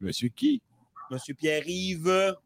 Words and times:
Monsieur 0.00 0.28
qui? 0.28 0.60
Monsieur 1.10 1.34
Pierre-Yves. 1.34 2.36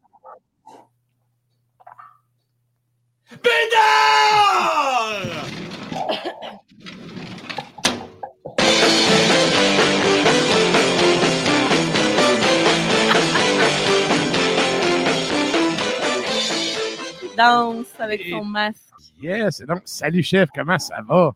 Bédard! 3.31 4.79
Danse 17.37 17.87
avec 17.99 18.21
son 18.29 18.43
masque. 18.43 18.79
Yes. 19.21 19.61
Donc, 19.61 19.81
salut 19.85 20.23
chef, 20.23 20.49
comment 20.53 20.79
ça 20.79 21.01
va? 21.01 21.33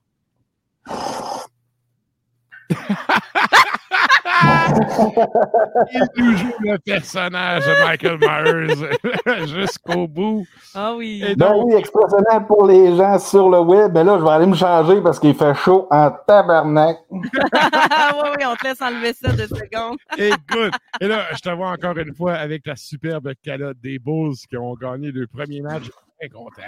Il 6.16 6.38
joue 6.38 6.53
le 6.61 6.77
personnage 6.79 7.63
de 7.66 7.83
Michael 7.83 8.17
Myers 8.19 9.47
jusqu'au 9.47 10.07
bout. 10.07 10.45
Ah 10.73 10.93
oui. 10.95 11.23
Et 11.25 11.35
Ben 11.35 11.52
donc, 11.52 11.66
oui, 11.67 11.75
expressionnel 11.75 12.45
pour 12.47 12.67
les 12.67 12.95
gens 12.95 13.19
sur 13.19 13.49
le 13.49 13.59
web. 13.59 13.91
Mais 13.94 14.03
là, 14.03 14.17
je 14.19 14.23
vais 14.23 14.29
aller 14.29 14.45
me 14.45 14.55
changer 14.55 15.01
parce 15.01 15.19
qu'il 15.19 15.35
fait 15.35 15.53
chaud 15.55 15.88
en 15.91 16.11
tabarnak. 16.27 16.97
oui, 17.11 18.29
oui, 18.38 18.45
on 18.45 18.55
te 18.55 18.63
laisse 18.63 18.81
enlever 18.81 19.13
ça 19.13 19.31
deux 19.31 19.47
secondes. 19.47 19.97
écoute, 20.17 20.73
et 20.99 21.07
là, 21.07 21.25
je 21.33 21.39
te 21.39 21.49
vois 21.49 21.69
encore 21.71 21.97
une 21.97 22.13
fois 22.13 22.33
avec 22.33 22.66
la 22.66 22.75
superbe 22.75 23.31
calotte 23.44 23.77
des 23.81 23.99
Bulls 23.99 24.35
qui 24.49 24.57
ont 24.57 24.73
gagné 24.75 25.11
le 25.11 25.27
premier 25.27 25.61
match. 25.61 25.83
Très 26.19 26.29
content. 26.29 26.61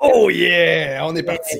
Oh 0.00 0.30
yeah! 0.30 1.06
On 1.06 1.14
est 1.14 1.22
parti. 1.22 1.58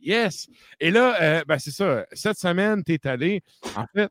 Yes! 0.00 0.48
Et 0.78 0.90
là, 0.90 1.16
euh, 1.20 1.42
ben 1.46 1.58
c'est 1.58 1.72
ça. 1.72 2.06
Cette 2.12 2.38
semaine, 2.38 2.82
tu 2.84 2.94
es 2.94 3.06
allé. 3.06 3.42
En 3.76 3.84
fait, 3.94 4.10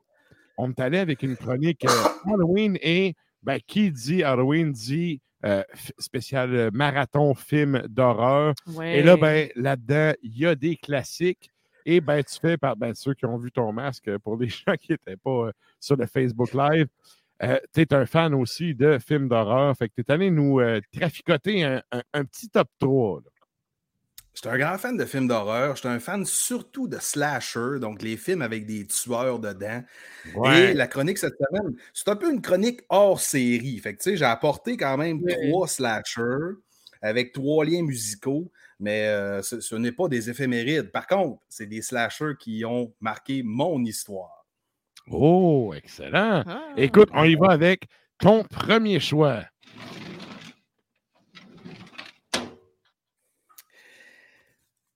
on 0.60 0.70
est 0.72 0.80
allé 0.80 0.98
avec 0.98 1.24
une 1.24 1.36
chronique 1.38 1.86
euh, 1.86 2.32
Halloween 2.34 2.78
et 2.82 3.16
ben, 3.44 3.60
qui 3.66 3.92
dit 3.92 4.24
Halloween 4.24 4.72
dit 4.72 5.22
euh, 5.46 5.64
spécial 5.98 6.54
euh, 6.54 6.70
marathon 6.74 7.34
film 7.34 7.82
d'horreur. 7.88 8.54
Ouais. 8.76 9.00
Et 9.00 9.04
là, 9.04 9.16
ben, 9.18 9.50
là-dedans, 9.56 10.12
il 10.22 10.38
y 10.38 10.46
a 10.46 10.56
des 10.56 10.76
classiques. 10.76 11.50
Et 11.86 12.02
ben, 12.02 12.22
tu 12.24 12.38
fais 12.40 12.58
par 12.58 12.76
ben, 12.76 12.94
ceux 12.94 13.14
qui 13.14 13.26
ont 13.26 13.38
vu 13.38 13.52
ton 13.52 13.72
masque, 13.72 14.16
pour 14.20 14.36
les 14.38 14.50
gens 14.50 14.76
qui 14.80 14.92
n'étaient 14.92 15.16
pas 15.16 15.48
euh, 15.48 15.52
sur 15.80 15.96
le 15.96 16.06
Facebook 16.06 16.54
Live, 16.54 16.88
tu 17.74 17.82
es 17.82 17.94
un 17.94 18.06
fan 18.06 18.34
aussi 18.34 18.76
de 18.76 19.00
films 19.00 19.30
d'horreur. 19.30 19.74
Fait 19.78 19.88
que 19.88 19.94
tu 19.96 20.02
es 20.02 20.12
allé 20.12 20.30
nous 20.30 20.60
traficoter 20.92 21.64
un, 21.64 21.82
un- 21.94 22.04
un 22.14 22.26
petit 22.26 22.50
top 22.50 22.68
3. 22.80 23.22
là. 23.24 23.29
Je 24.34 24.40
suis 24.42 24.50
un 24.50 24.58
grand 24.58 24.78
fan 24.78 24.96
de 24.96 25.06
films 25.06 25.28
d'horreur. 25.28 25.76
Je 25.76 25.82
suis 25.82 25.90
un 25.90 26.00
fan 26.00 26.26
surtout 26.26 26.88
de 26.88 26.98
slasher, 27.00 27.80
donc 27.82 28.02
les 28.02 28.16
films 28.16 28.42
avec 28.42 28.66
des 28.66 28.86
tueurs 28.88 29.40
dedans. 29.40 29.84
Et 30.46 30.74
la 30.74 30.88
chronique 30.88 31.18
cette 31.18 31.36
semaine, 31.38 31.76
c'est 31.94 32.08
un 32.08 32.16
peu 32.16 32.32
une 32.32 32.42
chronique 32.42 32.82
hors 32.90 33.20
série. 33.20 33.78
Fait 33.80 33.94
que, 33.96 34.02
tu 34.02 34.12
sais, 34.12 34.18
j'ai 34.18 34.26
apporté 34.26 34.78
quand 34.78 34.98
même 34.98 35.22
trois 35.26 35.68
slashers 35.68 36.56
avec 37.02 37.34
trois 37.34 37.66
liens 37.66 37.84
musicaux, 37.84 38.52
mais 38.80 39.08
euh, 39.08 39.42
ce, 39.42 39.60
ce 39.60 39.76
n'est 39.76 39.92
pas 39.92 40.08
des 40.08 40.30
éphémérides. 40.30 40.92
Par 40.92 41.08
contre, 41.08 41.42
c'est 41.50 41.66
des 41.66 41.82
slashers 41.82 42.34
qui 42.40 42.64
ont 42.66 42.94
marqué 43.02 43.42
mon 43.44 43.84
histoire. 43.84 44.46
Oh, 45.12 45.74
excellent. 45.76 46.44
Ah. 46.46 46.62
Écoute, 46.78 47.10
on 47.14 47.24
y 47.24 47.36
va 47.36 47.48
avec 47.50 47.88
ton 48.20 48.44
premier 48.44 49.00
choix. 49.00 49.44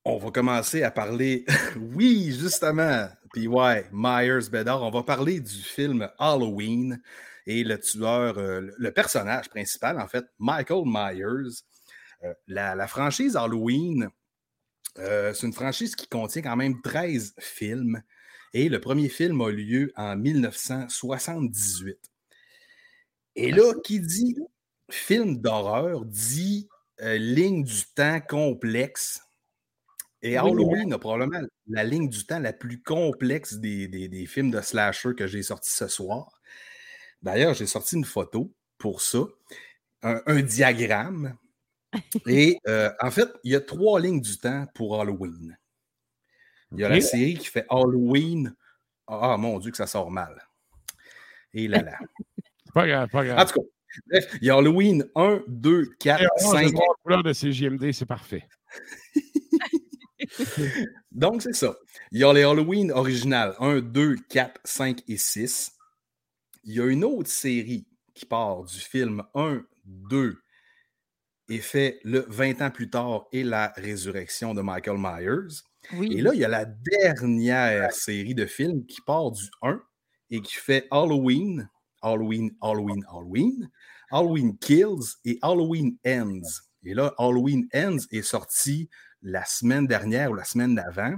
On 0.06 0.18
va 0.18 0.32
commencer 0.32 0.84
à 0.84 0.92
parler, 0.92 1.46
oui, 1.94 2.36
justement, 2.38 3.08
puis 3.32 3.48
ouais, 3.48 3.88
Myers 3.94 4.50
Bedard, 4.52 4.84
on 4.84 4.92
va 4.92 5.04
parler 5.04 5.40
du 5.40 5.62
film 5.62 6.10
Halloween 6.20 7.02
et 7.46 7.64
le 7.64 7.80
tueur, 7.80 8.38
euh, 8.38 8.70
le- 8.78 8.92
personnage 8.92 9.50
principal, 9.50 10.00
en 10.00 10.08
fait, 10.08 10.26
Michael 10.40 10.84
Myers. 10.86 11.64
Euh, 12.24 12.34
la, 12.48 12.76
la 12.76 12.88
franchise 12.88 13.38
Halloween, 13.38 14.10
euh, 14.98 15.34
c'est 15.34 15.48
une 15.48 15.54
franchise 15.54 15.96
qui 15.96 16.08
contient 16.08 16.42
quand 16.42 16.56
même 16.56 16.82
13 16.82 17.36
films 17.40 18.02
et 18.54 18.70
le 18.70 18.80
premier 18.80 19.10
film 19.10 19.42
a 19.42 19.50
lieu 19.52 19.92
en 19.96 20.16
1978. 20.16 21.98
Et 23.36 23.52
là, 23.52 23.74
qui 23.84 24.00
dit 24.00 24.38
film 24.92 25.38
d'horreur 25.42 26.06
dit 26.06 26.70
ligne 27.00 27.64
du 27.64 27.84
temps 27.96 28.22
complexe. 28.22 29.20
Et 30.26 30.40
Oui, 30.40 30.50
Halloween 30.52 30.94
a 30.94 30.98
probablement 31.00 31.40
la 31.68 31.84
ligne 31.84 32.08
du 32.10 32.26
temps 32.26 32.40
la 32.40 32.54
plus 32.54 32.82
complexe 32.82 33.56
des, 33.56 33.88
des- 33.88 34.08
des 34.08 34.26
films 34.26 34.52
de 34.52 34.62
slasher 34.62 35.14
que 35.16 35.28
j'ai 35.28 35.44
sortis 35.44 35.72
ce 35.76 35.88
soir. 35.88 36.42
D'ailleurs, 37.22 37.54
j'ai 37.54 37.68
sorti 37.68 37.96
une 37.98 38.06
photo 38.06 38.54
pour 38.78 39.02
ça, 39.02 39.20
un, 40.02 40.22
un 40.26 40.42
diagramme. 40.42 41.38
Et 42.28 42.58
euh, 42.68 42.90
en 43.02 43.12
fait, 43.12 43.30
il 43.44 43.52
y 43.52 43.56
a 43.56 43.62
trois 43.62 44.00
lignes 44.00 44.22
du 44.22 44.38
temps 44.38 44.66
pour 44.74 45.00
Halloween. 45.00 45.58
Il 46.72 46.80
y 46.80 46.84
a 46.86 46.90
la 46.90 47.02
série 47.02 47.36
qui 47.38 47.46
fait 47.48 47.66
Halloween. 47.70 48.56
Ah, 49.06 49.36
mon 49.38 49.60
Dieu, 49.60 49.70
que 49.72 49.78
ça 49.78 49.86
sort 49.88 50.10
mal. 50.10 50.42
Et 51.54 51.68
là 51.68 51.82
là. 51.84 51.98
Pas 52.74 52.88
grave, 52.88 53.10
pas 53.10 53.24
grave. 53.24 53.38
En 53.40 53.46
tout 53.46 53.60
cas, 53.60 53.68
bref, 54.08 54.38
il 54.42 54.48
y 54.48 54.50
a 54.50 54.56
Halloween 54.58 55.06
1, 55.16 55.44
2, 55.48 55.86
4, 56.00 56.24
Et 56.24 56.26
orange, 56.42 56.64
5. 56.64 56.72
noir, 56.74 56.88
couleur 57.04 57.22
de 57.22 57.32
CGMD, 57.34 57.92
c'est 57.92 58.08
parfait. 58.08 58.48
Donc, 61.12 61.42
c'est 61.42 61.54
ça. 61.54 61.76
Il 62.12 62.20
y 62.20 62.24
a 62.24 62.34
les 62.34 62.44
Halloween 62.44 62.92
originales 62.92 63.56
1, 63.60 63.82
2, 63.82 64.16
4, 64.30 64.62
5 64.64 65.02
et 65.08 65.18
6. 65.18 65.72
Il 66.64 66.74
y 66.74 66.82
a 66.82 66.86
une 66.86 67.04
autre 67.04 67.30
série 67.30 67.88
qui 68.14 68.26
part 68.26 68.64
du 68.64 68.80
film 68.80 69.24
1, 69.36 69.64
2 69.86 70.38
et 71.50 71.60
fait 71.60 72.00
le 72.04 72.26
20 72.30 72.62
ans 72.62 72.72
plus 72.72 72.90
tard 72.90 73.26
et 73.32 73.44
la 73.44 73.74
résurrection 73.76 74.54
de 74.54 74.62
Michael 74.62 74.98
Myers. 74.98 75.62
Oui. 75.94 76.14
Et 76.18 76.22
là, 76.22 76.32
il 76.34 76.40
y 76.40 76.46
a 76.46 76.50
la 76.50 76.66
dernière 76.66 77.92
série 77.92 78.34
de 78.34 78.46
films 78.46 78.86
qui 78.86 79.02
part 79.02 79.32
du 79.32 79.44
1 79.62 79.82
et 80.30 80.42
qui 80.42 80.54
fait 80.54 80.88
Halloween, 80.90 81.70
Halloween, 82.02 82.52
Halloween, 82.62 83.04
Halloween, 83.10 83.70
Halloween 84.10 84.58
Kills 84.58 85.18
et 85.26 85.38
Halloween 85.42 85.98
Ends. 86.06 86.62
Et 86.84 86.94
là, 86.94 87.14
Halloween 87.18 87.68
Ends 87.74 88.06
est 88.12 88.22
sorti 88.22 88.90
la 89.24 89.44
semaine 89.46 89.88
dernière 89.88 90.30
ou 90.32 90.36
la 90.36 90.44
semaine 90.44 90.76
d'avant. 90.76 91.16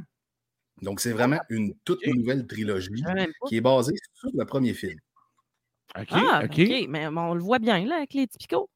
Donc, 0.82 1.00
c'est 1.00 1.12
vraiment 1.12 1.40
une 1.50 1.74
toute 1.86 2.06
nouvelle 2.08 2.46
trilogie 2.48 3.04
qui 3.48 3.58
est 3.58 3.62
basée 3.62 3.94
sur 4.14 4.30
le 4.34 4.46
premier 4.46 4.74
film. 4.74 5.00
OK, 5.98 6.08
Ah, 6.12 6.42
OK. 6.44 6.60
OK. 6.60 6.86
Mais 6.90 7.08
on 7.08 7.34
le 7.34 7.42
voit 7.42 7.60
bien, 7.60 7.86
là, 7.86 7.98
avec 7.98 8.14
les 8.14 8.28
typicaux. 8.28 8.70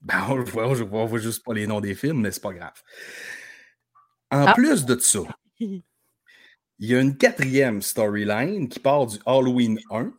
Ben, 0.00 0.24
on 0.30 0.36
le 0.36 0.44
voit, 0.44 0.66
on 0.68 0.74
le 0.74 0.84
voit, 0.84 1.18
juste 1.18 1.44
pas 1.44 1.52
les 1.52 1.66
noms 1.66 1.80
des 1.80 1.94
films, 1.94 2.20
mais 2.22 2.30
c'est 2.30 2.40
pas 2.42 2.54
grave. 2.54 2.72
En 4.30 4.46
Ah. 4.46 4.54
plus 4.54 4.84
de 4.86 4.98
ça, 4.98 5.20
il 5.60 5.82
y 6.78 6.94
a 6.94 7.00
une 7.00 7.16
quatrième 7.18 7.82
storyline 7.82 8.68
qui 8.68 8.80
part 8.80 9.06
du 9.06 9.18
Halloween 9.26 9.78
1. 9.90 10.12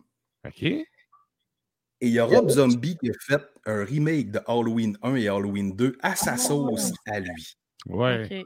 OK. 0.47 0.63
Et 0.63 2.07
il 2.07 2.13
y 2.13 2.19
a 2.19 2.25
Rob 2.25 2.49
Zombie 2.49 2.97
qui 2.97 3.09
a 3.09 3.13
fait 3.19 3.41
un 3.65 3.83
remake 3.83 4.31
de 4.31 4.39
Halloween 4.47 4.97
1 5.01 5.15
et 5.15 5.27
Halloween 5.27 5.75
2 5.75 5.97
à 6.01 6.15
sa 6.15 6.37
sauce 6.37 6.91
à 7.07 7.19
lui. 7.19 7.55
Ouais. 7.87 8.43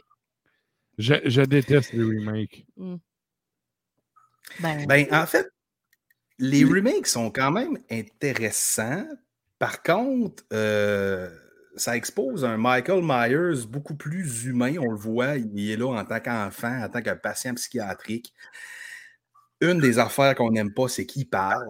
Je, 0.97 1.15
je 1.25 1.41
déteste 1.41 1.93
les 1.93 2.03
remakes. 2.03 2.65
Mm. 2.77 2.95
Ben, 4.61 4.85
Ben, 4.87 5.07
en 5.11 5.25
fait, 5.25 5.47
les 6.39 6.63
remakes 6.63 7.07
sont 7.07 7.31
quand 7.31 7.51
même 7.51 7.77
intéressants. 7.91 9.05
Par 9.59 9.81
contre, 9.83 10.43
euh, 10.53 11.29
ça 11.75 11.97
expose 11.97 12.45
un 12.45 12.57
Michael 12.57 13.01
Myers 13.03 13.65
beaucoup 13.67 13.95
plus 13.95 14.45
humain. 14.45 14.75
On 14.79 14.91
le 14.91 14.97
voit, 14.97 15.35
il 15.37 15.69
est 15.71 15.77
là 15.77 15.87
en 15.99 16.05
tant 16.05 16.19
qu'enfant, 16.19 16.83
en 16.83 16.89
tant 16.89 17.01
que 17.01 17.13
patient 17.13 17.53
psychiatrique. 17.55 18.33
Une 19.61 19.79
des 19.79 19.99
affaires 19.99 20.35
qu'on 20.35 20.51
n'aime 20.51 20.73
pas, 20.73 20.87
c'est 20.87 21.05
qu'il 21.05 21.27
parle. 21.27 21.65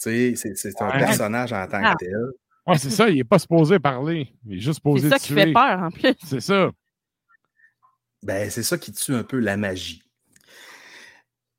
Tu 0.00 0.36
sais, 0.36 0.54
c'est 0.54 0.80
un 0.80 0.90
Ouais. 0.90 0.98
personnage 0.98 1.52
en 1.52 1.66
tant 1.66 1.80
Ah. 1.82 1.94
que 1.98 2.04
tel. 2.04 2.26
Ouais, 2.66 2.78
c'est 2.78 2.90
ça, 2.90 3.08
il 3.08 3.16
n'est 3.16 3.24
pas 3.24 3.38
supposé 3.38 3.78
parler. 3.78 4.30
Il 4.46 4.58
est 4.58 4.60
juste 4.60 4.76
supposé 4.76 5.08
c'est 5.08 5.18
ça 5.18 5.18
qui 5.18 5.32
fait 5.32 5.52
peur 5.52 5.80
en 5.82 5.90
plus. 5.90 6.14
C'est 6.24 6.40
ça. 6.40 6.70
Ben, 8.22 8.50
c'est 8.50 8.62
ça 8.62 8.78
qui 8.78 8.92
tue 8.92 9.14
un 9.14 9.22
peu 9.22 9.38
la 9.38 9.56
magie. 9.56 10.02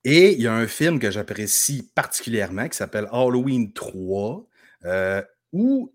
Et 0.03 0.33
il 0.33 0.41
y 0.41 0.47
a 0.47 0.53
un 0.53 0.67
film 0.67 0.99
que 0.99 1.11
j'apprécie 1.11 1.91
particulièrement 1.93 2.67
qui 2.69 2.77
s'appelle 2.77 3.07
Halloween 3.11 3.73
3, 3.73 4.47
euh, 4.85 5.21
où, 5.51 5.93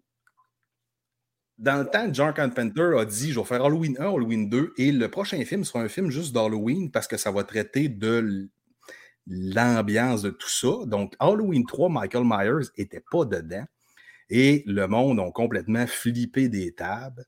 dans 1.56 1.78
le 1.78 1.86
temps, 1.86 2.12
John 2.12 2.34
Carpenter 2.34 2.98
a 2.98 3.04
dit 3.04 3.32
Je 3.32 3.40
vais 3.40 3.46
faire 3.46 3.64
Halloween 3.64 3.96
1, 3.98 4.04
Halloween 4.04 4.48
2, 4.50 4.74
et 4.76 4.92
le 4.92 5.10
prochain 5.10 5.42
film 5.44 5.64
sera 5.64 5.80
un 5.80 5.88
film 5.88 6.10
juste 6.10 6.34
d'Halloween 6.34 6.90
parce 6.90 7.06
que 7.06 7.16
ça 7.16 7.30
va 7.30 7.44
traiter 7.44 7.88
de 7.88 8.48
l'ambiance 9.26 10.22
de 10.22 10.30
tout 10.30 10.50
ça. 10.50 10.84
Donc, 10.86 11.14
Halloween 11.18 11.64
3, 11.64 11.88
Michael 11.88 12.24
Myers 12.24 12.68
n'était 12.76 13.02
pas 13.10 13.24
dedans. 13.24 13.64
Et 14.30 14.62
le 14.66 14.86
monde 14.86 15.20
a 15.20 15.30
complètement 15.32 15.86
flippé 15.86 16.48
des 16.48 16.72
tables. 16.74 17.24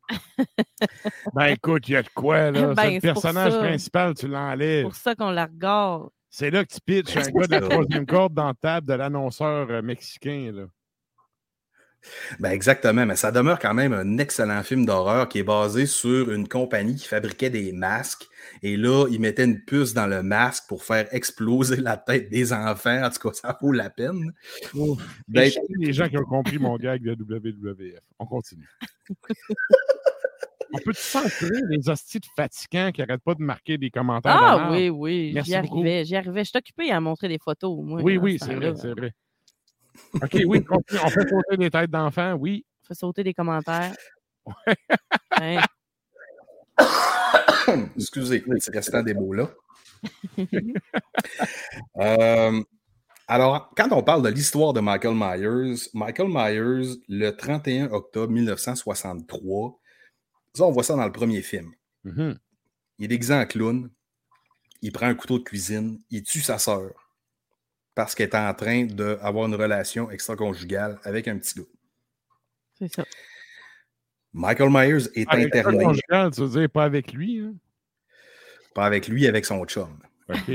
Ben 1.35 1.47
écoute, 1.47 1.89
il 1.89 1.93
y 1.93 1.97
a 1.97 2.03
de 2.03 2.09
quoi, 2.15 2.51
là? 2.51 2.75
Ben, 2.75 2.83
c'est 2.83 2.95
le 2.95 3.01
c'est 3.01 3.01
personnage 3.01 3.53
ça. 3.53 3.59
principal, 3.59 4.15
tu 4.15 4.23
C'est 4.23 4.29
l'enlèves. 4.29 4.83
pour 4.83 4.95
ça 4.95 5.15
qu'on 5.15 5.31
la 5.31 5.47
regarde. 5.47 6.09
C'est 6.31 6.51
là 6.51 6.65
que 6.65 6.73
tu 6.73 6.81
pitches 6.81 7.17
un 7.17 7.23
C'est 7.23 7.33
gars 7.33 7.47
de 7.47 7.53
la 7.53 7.61
troisième 7.63 8.07
corde 8.07 8.35
dans 8.35 8.49
la 8.49 8.55
table 8.55 8.87
de 8.89 8.95
l'annonceur 8.95 9.71
euh, 9.71 9.83
mexicain, 9.83 10.53
là. 10.55 10.65
Ben 12.39 12.51
exactement, 12.51 13.05
mais 13.05 13.17
ça 13.17 13.33
demeure 13.33 13.59
quand 13.59 13.75
même 13.75 13.93
un 13.93 14.19
excellent 14.19 14.63
film 14.63 14.87
d'horreur 14.87 15.29
qui 15.29 15.39
est 15.39 15.43
basé 15.43 15.87
sur 15.87 16.31
une 16.31 16.47
compagnie 16.47 16.95
qui 16.95 17.09
fabriquait 17.09 17.51
des 17.51 17.73
masques. 17.73 18.27
Et 18.63 18.77
là, 18.77 19.07
ils 19.11 19.21
mettaient 19.21 19.45
une 19.45 19.65
puce 19.65 19.93
dans 19.93 20.07
le 20.07 20.23
masque 20.23 20.65
pour 20.69 20.85
faire 20.85 21.09
exploser 21.13 21.77
la 21.77 21.97
tête 21.97 22.31
des 22.31 22.53
enfants. 22.53 23.03
En 23.05 23.11
tout 23.11 23.29
cas, 23.29 23.35
ça 23.35 23.59
vaut 23.61 23.73
la 23.73 23.91
peine. 23.91 24.33
Mais 24.75 25.51
Ben, 25.51 25.51
les 25.79 25.93
gens 25.93 26.09
qui 26.09 26.17
ont 26.17 26.25
compris 26.25 26.59
mon 26.59 26.77
gag 26.77 27.03
de 27.03 27.13
WWF. 27.25 28.01
On 28.19 28.27
continue. 28.27 28.69
On 30.73 30.79
peut 30.79 30.93
censurer 30.95 31.61
les 31.69 31.89
hosties 31.89 32.21
de 32.21 32.27
fatigants 32.37 32.91
qui 32.93 33.01
n'arrêtent 33.01 33.23
pas 33.23 33.35
de 33.35 33.43
marquer 33.43 33.79
des 33.79 33.91
commentaires 33.91 34.37
Ah 34.37 34.69
oui, 34.73 34.89
oui, 34.91 35.33
Merci 35.35 35.53
j'y 35.53 35.61
beaucoup. 35.61 35.75
arrivais, 35.81 36.05
j'y 36.05 36.17
arrivais. 36.17 36.45
Je 36.45 36.51
suis 36.51 36.59
occupée 36.59 36.91
à 36.91 37.01
montrer 37.01 37.29
des 37.29 37.39
photos, 37.39 37.79
moi. 37.85 38.01
Oui, 38.03 38.17
oui, 38.17 38.39
ce 38.39 38.47
c'est 38.47 38.55
vrai, 38.55 38.75
c'est 38.77 38.91
vrai. 38.93 39.13
OK, 40.15 40.37
oui, 40.47 40.65
continue. 40.65 41.01
On 41.05 41.09
fait 41.09 41.29
sauter 41.29 41.57
des 41.57 41.71
têtes 41.71 41.91
d'enfants, 41.91 42.35
oui. 42.35 42.65
On 42.83 42.87
fait 42.89 42.95
sauter 42.95 43.25
des 43.25 43.35
commentaires. 43.35 43.95
Hein, 45.39 45.61
Excusez, 47.97 48.45
c'est 48.61 48.75
restant 48.75 49.03
des 49.03 49.15
mots-là. 49.15 49.51
Euh, 51.99 52.63
alors, 53.29 53.73
quand 53.77 53.89
on 53.91 54.03
parle 54.03 54.23
de 54.23 54.29
l'histoire 54.29 54.73
de 54.73 54.81
Michael 54.81 55.15
Myers, 55.15 55.89
Michael 55.95 56.29
Myers, 56.29 56.97
le 57.09 57.31
31 57.31 57.91
octobre 57.91 58.33
1963, 58.33 59.79
ça, 60.55 60.65
on 60.65 60.71
voit 60.71 60.85
ça 60.85 60.95
dans 60.95 61.05
le 61.05 61.13
premier 61.13 61.43
film. 61.43 61.73
Mhm. 62.05 62.39
Il 62.99 63.05
est 63.07 63.09
déguisé 63.09 63.35
en 63.35 63.45
clown, 63.45 63.91
il 64.81 64.93
prend 64.93 65.07
un 65.07 65.15
couteau 65.15 65.39
de 65.39 65.45
cuisine, 65.45 65.99
il 66.11 66.23
tue 66.23 66.41
sa 66.41 66.59
sœur 66.59 67.06
parce 67.97 68.15
qu'elle 68.15 68.29
est 68.29 68.37
en 68.37 68.55
train 68.55 68.85
d'avoir 68.85 69.47
une 69.47 69.55
relation 69.57 70.09
extra-conjugale 70.11 71.01
avec 71.03 71.27
un 71.27 71.37
petit 71.39 71.55
gars. 71.59 71.65
c'est 72.79 72.93
ça. 72.95 73.05
Michael 74.33 74.69
Myers 74.71 75.09
est 75.15 75.27
Avec 75.29 75.45
le 75.55 75.59
interné, 75.59 75.85
conjugal, 75.85 76.31
tu 76.31 76.43
veux 76.43 76.61
dire 76.61 76.71
pas 76.71 76.85
avec 76.85 77.13
lui, 77.15 77.41
hein? 77.41 77.55
pas 78.75 78.85
avec 78.85 79.09
lui, 79.09 79.27
avec 79.27 79.47
son 79.47 79.65
chum. 79.65 79.99
OK. 80.29 80.49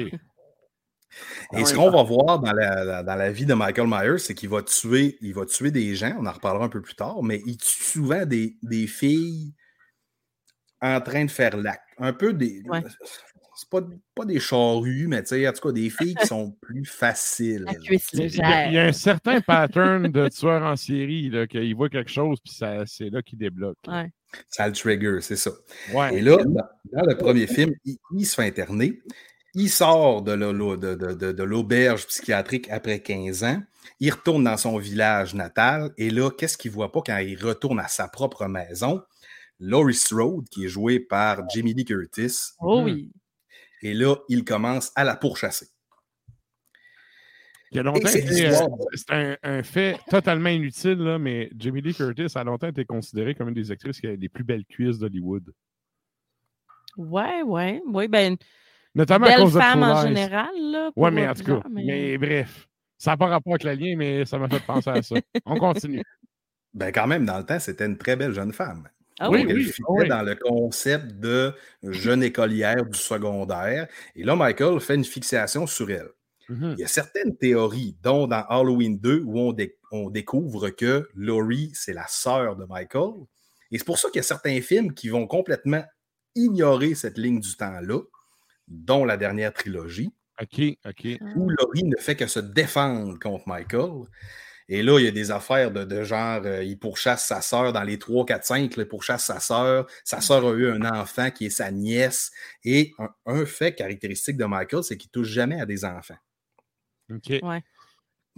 Et 1.54 1.66
ce 1.66 1.74
qu'on 1.74 1.90
va 1.90 2.04
voir 2.04 2.40
dans 2.40 2.54
la, 2.54 2.86
la- 2.86 3.04
dans 3.04 3.16
la 3.16 3.32
vie 3.32 3.46
de 3.48 3.54
Michael 3.56 3.88
Myers, 3.88 4.20
c'est 4.20 4.36
qu'il 4.36 4.50
va 4.50 4.62
tuer, 4.62 5.18
il 5.22 5.34
va 5.34 5.46
tuer 5.46 5.72
des 5.72 5.96
gens, 5.96 6.16
on 6.20 6.26
en 6.28 6.32
reparlera 6.32 6.66
un 6.66 6.70
peu 6.70 6.82
plus 6.82 6.96
tard, 6.96 7.22
mais 7.24 7.42
il 7.46 7.58
tue 7.58 7.84
souvent 7.84 8.26
des, 8.26 8.56
des 8.62 8.86
filles 8.88 9.52
en 10.80 11.02
train 11.02 11.26
de 11.26 11.32
faire 11.32 11.58
l'acte. 11.58 11.84
Un 11.98 12.14
peu 12.14 12.34
des. 12.34 12.62
Ouais. 12.66 12.82
C'est 13.62 13.70
pas, 13.70 13.82
pas 14.16 14.26
des 14.26 14.40
charrues, 14.40 15.06
mais 15.08 15.22
tu 15.22 15.30
sais, 15.30 15.48
en 15.48 15.54
tout 15.54 15.68
cas, 15.68 15.72
des 15.72 15.90
filles 15.92 16.16
qui 16.16 16.26
sont 16.28 16.52
plus 16.62 16.84
faciles. 16.86 17.64
La 17.66 17.76
cuisse 17.76 18.08
Il 18.14 18.20
y, 18.20 18.24
a, 18.24 18.26
il 18.26 18.34
y 18.36 18.42
a 18.42 18.66
légère. 18.68 18.90
un 18.90 18.92
certain 18.92 19.40
pattern 19.42 20.08
de 20.12 20.28
tueur 20.30 20.64
en 20.64 20.76
série, 20.76 21.30
là, 21.30 21.46
qu'il 21.46 21.76
voit 21.76 21.90
quelque 21.90 22.10
chose, 22.10 22.40
puis 22.44 22.54
ça- 22.54 22.84
c'est 22.88 23.10
là 23.12 23.22
qu'il 23.22 23.38
débloque. 23.38 23.78
là. 23.86 24.02
Ouais. 24.04 24.12
Ça 24.50 24.68
le 24.68 24.74
trigger, 24.74 25.20
c'est 25.22 25.36
ça. 25.36 25.52
Ouais. 25.94 26.18
Et 26.18 26.22
là, 26.22 26.38
dans, 26.38 26.64
dans 26.94 27.06
le 27.06 27.16
premier 27.18 27.46
film, 27.46 27.72
il, 27.86 27.98
il 28.18 28.26
se 28.26 28.34
fait 28.34 28.48
interner. 28.48 29.00
Il 29.54 29.70
sort 29.70 30.22
de 30.24 30.36
de- 30.36 30.76
de- 30.96 31.14
de- 31.14 31.32
de 31.34 31.44
l'auberge 31.44 32.08
psychiatrique 32.08 32.68
après 32.72 33.00
15 33.00 33.44
ans. 33.44 33.62
Il 34.00 34.10
retourne 34.12 34.44
dans 34.46 34.58
son 34.58 34.78
village 34.80 35.36
natal. 35.36 35.92
Et 35.98 36.10
là, 36.10 36.32
qu'est-ce 36.32 36.58
qu'il 36.58 36.72
voit 36.72 36.92
pas 36.92 37.02
quand 37.06 37.18
il 37.18 37.36
retourne 37.38 37.80
à 37.80 37.88
sa 37.88 38.08
propre 38.08 38.48
maison? 38.48 39.02
Laurie 39.60 39.94
Strode, 39.94 40.50
qui 40.50 40.66
est 40.66 40.70
joué 40.70 41.00
par 41.00 41.48
Jamie 41.50 41.74
Lee 41.76 41.86
Curtis. 41.86 42.54
Oh 42.60 42.82
oui. 42.84 43.12
Et 43.82 43.94
là, 43.94 44.16
il 44.30 44.44
commence 44.44 44.92
à 44.96 45.04
la 45.04 45.16
pourchasser. 45.16 45.68
Il 47.72 47.78
y 47.78 47.80
a 47.80 47.84
longtemps, 47.84 48.00
Et 48.02 48.08
c'est 48.08 48.20
été, 48.20 48.48
euh, 48.48 48.68
c'est 48.94 49.12
un, 49.12 49.38
un 49.44 49.64
fait 49.64 49.98
totalement 50.10 50.50
inutile, 50.50 50.98
là, 50.98 51.18
mais 51.18 51.50
Jamie 51.58 51.82
Lee 51.82 51.94
Curtis 51.94 52.28
a 52.36 52.44
longtemps 52.44 52.68
été 52.68 52.84
considérée 52.84 53.34
comme 53.34 53.48
une 53.48 53.54
des 53.56 53.72
actrices 53.72 54.00
qui 54.02 54.08
a 54.08 54.16
les 54.16 54.30
plus 54.30 54.44
belles 54.44 54.66
cuisses 54.66 55.00
d'Hollywood. 55.00 55.54
Ouais, 56.98 57.42
ouais. 57.44 57.82
Oui, 57.88 58.08
ben, 58.10 58.36
Notamment 58.94 59.28
à 59.28 59.30
belle 59.30 59.40
cause 59.40 59.54
de 59.54 59.60
femme 59.60 59.84
en 59.84 60.06
général. 60.06 60.50
Là, 60.60 60.92
Ouais, 60.98 61.12
mais 61.12 61.28
en 61.28 61.34
tout 61.34 61.44
cas, 61.46 61.62
mais- 61.70 61.84
mais 61.86 62.18
bref. 62.18 62.68
Ça 62.98 63.12
n'a 63.12 63.18
pas 63.18 63.28
rapport 63.28 63.54
avec 63.54 63.64
le 63.64 63.74
lien, 63.74 63.96
mais 63.98 64.26
ça 64.26 64.38
m'a 64.38 64.48
fait 64.50 64.64
penser 64.64 64.90
à 64.90 65.02
ça. 65.02 65.16
On 65.46 65.56
continue. 65.56 66.04
Ben, 66.74 66.92
quand 66.92 67.08
même, 67.08 67.26
dans 67.26 67.38
le 67.38 67.46
temps, 67.46 67.58
c'était 67.60 67.86
une 67.86 67.98
très 67.98 68.16
belle 68.18 68.34
jeune 68.34 68.52
femme. 68.54 68.88
Ah 69.20 69.30
Oui, 69.30 69.46
oui? 69.46 70.08
dans 70.08 70.24
le 70.24 70.36
concept 70.36 71.12
de 71.20 71.54
jeune 71.84 72.24
écolière 72.24 72.86
du 72.86 72.98
secondaire. 72.98 73.88
Et 74.16 74.24
là, 74.24 74.36
Michael 74.36 74.80
fait 74.80 74.96
une 74.96 75.06
fixation 75.06 75.68
sur 75.68 75.90
elle. 75.92 76.10
Mhm. 76.50 76.76
Il 76.78 76.82
y 76.82 76.84
a 76.84 76.88
certaines 76.88 77.38
théories, 77.38 77.96
dont 78.02 78.28
dans 78.28 78.44
Halloween 78.50 79.00
2, 79.00 79.22
où 79.26 79.40
on, 79.40 79.54
dé- 79.54 79.78
on 79.92 80.10
découvre 80.10 80.70
que 80.70 81.08
Laurie, 81.16 81.72
c'est 81.74 81.94
la 81.94 82.08
sœur 82.08 82.56
de 82.56 82.66
Michael. 82.66 83.12
Et 83.72 83.78
c'est 83.78 83.86
pour 83.86 83.98
ça 84.00 84.10
qu'il 84.10 84.18
y 84.18 84.20
a 84.20 84.24
certains 84.24 84.60
films 84.62 84.94
qui 84.94 85.10
vont 85.10 85.28
complètement 85.28 85.84
ignorer 86.36 86.96
cette 86.96 87.18
ligne 87.18 87.40
du 87.40 87.56
temps-là, 87.56 88.00
dont 88.68 89.06
la 89.06 89.18
dernière 89.18 89.54
trilogie, 89.54 90.12
OK, 90.42 90.62
OK. 90.86 91.08
où 91.36 91.50
Laurie 91.50 91.84
ne 91.84 91.96
fait 91.98 92.16
que 92.16 92.26
se 92.28 92.40
défendre 92.40 93.20
contre 93.20 93.48
Michael. 93.48 94.06
Et 94.74 94.84
là, 94.84 95.00
il 95.00 95.04
y 95.04 95.08
a 95.10 95.12
des 95.12 95.32
affaires 95.32 95.70
de, 95.70 95.84
de 95.84 96.04
genre, 96.06 96.42
euh, 96.46 96.64
il 96.64 96.80
pourchasse 96.80 97.26
sa 97.26 97.42
sœur 97.42 97.74
dans 97.74 97.84
les 97.84 98.00
3, 98.00 98.26
4, 98.26 98.46
5, 98.46 98.78
là, 98.78 98.84
il 98.84 98.88
pourchasse 98.88 99.26
sa 99.26 99.42
sœur. 99.42 99.86
Sa 100.06 100.22
sœur 100.22 100.48
a 100.48 100.54
eu 100.54 100.72
un 100.72 100.86
enfant 100.86 101.30
qui 101.30 101.48
est 101.48 101.50
sa 101.50 101.72
nièce. 101.72 102.32
Et 102.64 102.94
un, 102.98 103.10
un 103.26 103.46
fait 103.46 103.76
caractéristique 103.76 104.38
de 104.38 104.46
Michael, 104.46 104.82
c'est 104.86 104.96
qu'il 104.96 105.12
touche 105.12 105.28
jamais 105.28 105.60
à 105.60 105.66
des 105.66 105.84
enfants. 105.84 106.16
OK. 107.14 107.34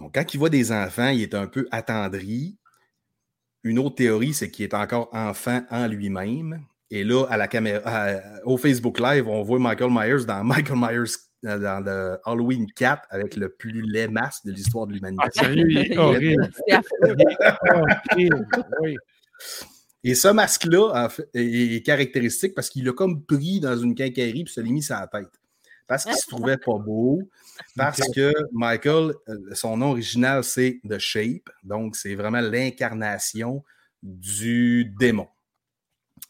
Donc, 0.00 0.12
quand 0.12 0.34
il 0.34 0.38
voit 0.38 0.50
des 0.50 0.72
enfants, 0.72 1.10
il 1.10 1.22
est 1.22 1.36
un 1.36 1.46
peu 1.46 1.68
attendri. 1.70 2.58
Une 3.62 3.78
autre 3.78 3.94
théorie, 3.94 4.34
c'est 4.34 4.50
qu'il 4.50 4.64
est 4.64 4.74
encore 4.74 5.10
enfant 5.12 5.64
en 5.70 5.86
lui-même. 5.86 6.66
Et 6.90 7.04
là, 7.04 7.26
à 7.30 7.36
la 7.36 7.46
caméra, 7.46 7.82
à- 7.84 8.44
au 8.44 8.56
Facebook 8.56 8.98
Live, 8.98 9.28
on 9.28 9.44
voit 9.44 9.60
Michael 9.60 9.92
Myers 9.92 10.24
dans 10.26 10.42
Michael 10.72 10.78
Myers 10.78 11.14
dans 11.44 11.84
le 11.84 12.18
Halloween 12.24 12.66
4 12.72 13.06
avec 13.10 13.36
le 13.36 13.50
plus 13.50 13.82
laid 13.82 14.10
masque 14.10 14.46
de 14.46 14.52
l'histoire 14.52 14.86
de 14.86 14.94
l'humanité. 14.94 15.24
Ah, 15.26 15.30
sérieux, 15.30 15.66
il 15.68 15.78
est 15.78 15.96
horrible. 15.98 16.50
Oui. 18.80 18.96
Et 20.06 20.14
ce 20.14 20.28
masque-là 20.28 21.04
en 21.06 21.08
fait, 21.08 21.28
est, 21.34 21.84
caractéristique 21.84 22.54
parce 22.54 22.68
qu'il 22.68 22.84
l'a 22.84 22.92
comme 22.92 23.24
pris 23.24 23.60
dans 23.60 23.76
une 23.76 23.94
quincaillerie 23.94 24.44
puis 24.44 24.52
se 24.52 24.60
l'est 24.60 24.70
mis 24.70 24.82
sur 24.82 24.96
la 24.96 25.06
tête. 25.06 25.30
Parce 25.86 26.04
qu'il 26.04 26.14
se 26.14 26.26
trouvait 26.26 26.56
pas 26.56 26.78
beau. 26.78 27.22
Parce 27.76 28.00
que 28.14 28.32
Michael, 28.52 29.12
euh, 29.28 29.36
son 29.52 29.76
nom 29.76 29.90
original, 29.90 30.42
c'est 30.42 30.80
The 30.88 30.98
Shape. 30.98 31.50
Donc, 31.62 31.96
c'est 31.96 32.14
vraiment 32.14 32.40
l'incarnation 32.40 33.62
du 34.02 34.86
démon. 34.98 35.28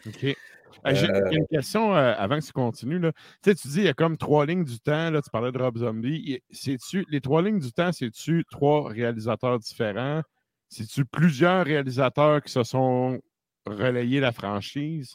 OK. 0.06 0.36
Euh, 0.86 0.94
J'ai 0.94 1.36
une 1.36 1.46
question 1.46 1.94
euh, 1.94 2.14
avant 2.16 2.38
que 2.38 2.44
tu 2.44 2.52
continues. 2.52 2.98
Là. 2.98 3.12
Tu 3.42 3.50
sais, 3.50 3.54
tu 3.54 3.68
dis 3.68 3.78
il 3.78 3.84
y 3.84 3.88
a 3.88 3.94
comme 3.94 4.16
trois 4.16 4.44
lignes 4.44 4.64
du 4.64 4.78
temps. 4.80 5.10
Là, 5.10 5.22
tu 5.22 5.30
parlais 5.30 5.52
de 5.52 5.58
Rob 5.58 5.78
Zombie. 5.78 6.40
C'est-tu, 6.50 7.06
les 7.08 7.20
trois 7.20 7.42
lignes 7.42 7.58
du 7.58 7.72
temps, 7.72 7.92
c'est-tu 7.92 8.44
trois 8.50 8.88
réalisateurs 8.88 9.58
différents? 9.58 10.22
C'est-tu 10.68 11.04
plusieurs 11.04 11.64
réalisateurs 11.64 12.42
qui 12.42 12.52
se 12.52 12.62
sont 12.62 13.20
relayés 13.66 14.20
la 14.20 14.32
franchise? 14.32 15.14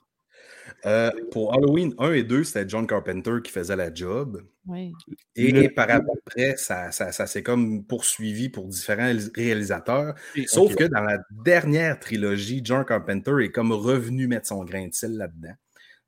Euh, 0.86 1.12
pour 1.32 1.54
Halloween 1.54 1.94
1 1.98 2.14
et 2.14 2.24
2, 2.24 2.44
c'était 2.44 2.68
John 2.68 2.88
Carpenter 2.88 3.34
qui 3.44 3.52
faisait 3.52 3.76
la 3.76 3.94
job. 3.94 4.42
Oui. 4.66 4.94
Et, 5.36 5.52
Le- 5.52 5.70
par 5.74 5.90
après, 5.90 6.56
ça, 6.58 6.92
ça, 6.92 7.12
ça 7.12 7.28
s'est 7.28 7.44
comme 7.44 7.84
poursuivi 7.86 8.50
pour 8.50 8.68
différents 8.68 9.12
réalisateurs. 9.36 10.16
Et- 10.36 10.48
Sauf 10.48 10.76
que 10.76 10.86
dans 10.86 11.02
la 11.02 11.18
dernière 11.32 12.00
trilogie, 12.00 12.62
John 12.64 12.86
Carpenter 12.86 13.34
est 13.44 13.52
comme 13.52 13.72
revenu 13.74 14.28
mettre 14.28 14.48
son 14.48 14.64
grain 14.64 14.88
de 14.88 14.94
sel 14.94 15.18
là-dedans. 15.18 15.54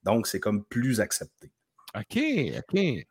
Donc, 0.03 0.27
c'est 0.27 0.39
comme 0.39 0.63
plus 0.63 1.01
accepté. 1.01 1.51
OK, 1.95 2.17
OK. 2.60 3.05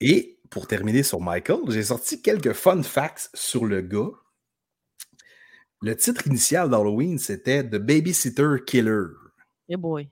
Et 0.00 0.38
pour 0.50 0.66
terminer 0.66 1.02
sur 1.02 1.20
Michael, 1.20 1.60
j'ai 1.68 1.82
sorti 1.82 2.22
quelques 2.22 2.52
fun 2.52 2.82
facts 2.82 3.30
sur 3.34 3.64
le 3.64 3.80
gars. 3.80 4.10
Le 5.80 5.96
titre 5.96 6.26
initial 6.28 6.70
d'Halloween, 6.70 7.18
c'était 7.18 7.64
The 7.64 7.76
Babysitter 7.76 8.56
Killer. 8.64 9.06
Eh 9.68 9.76
boy. 9.76 10.08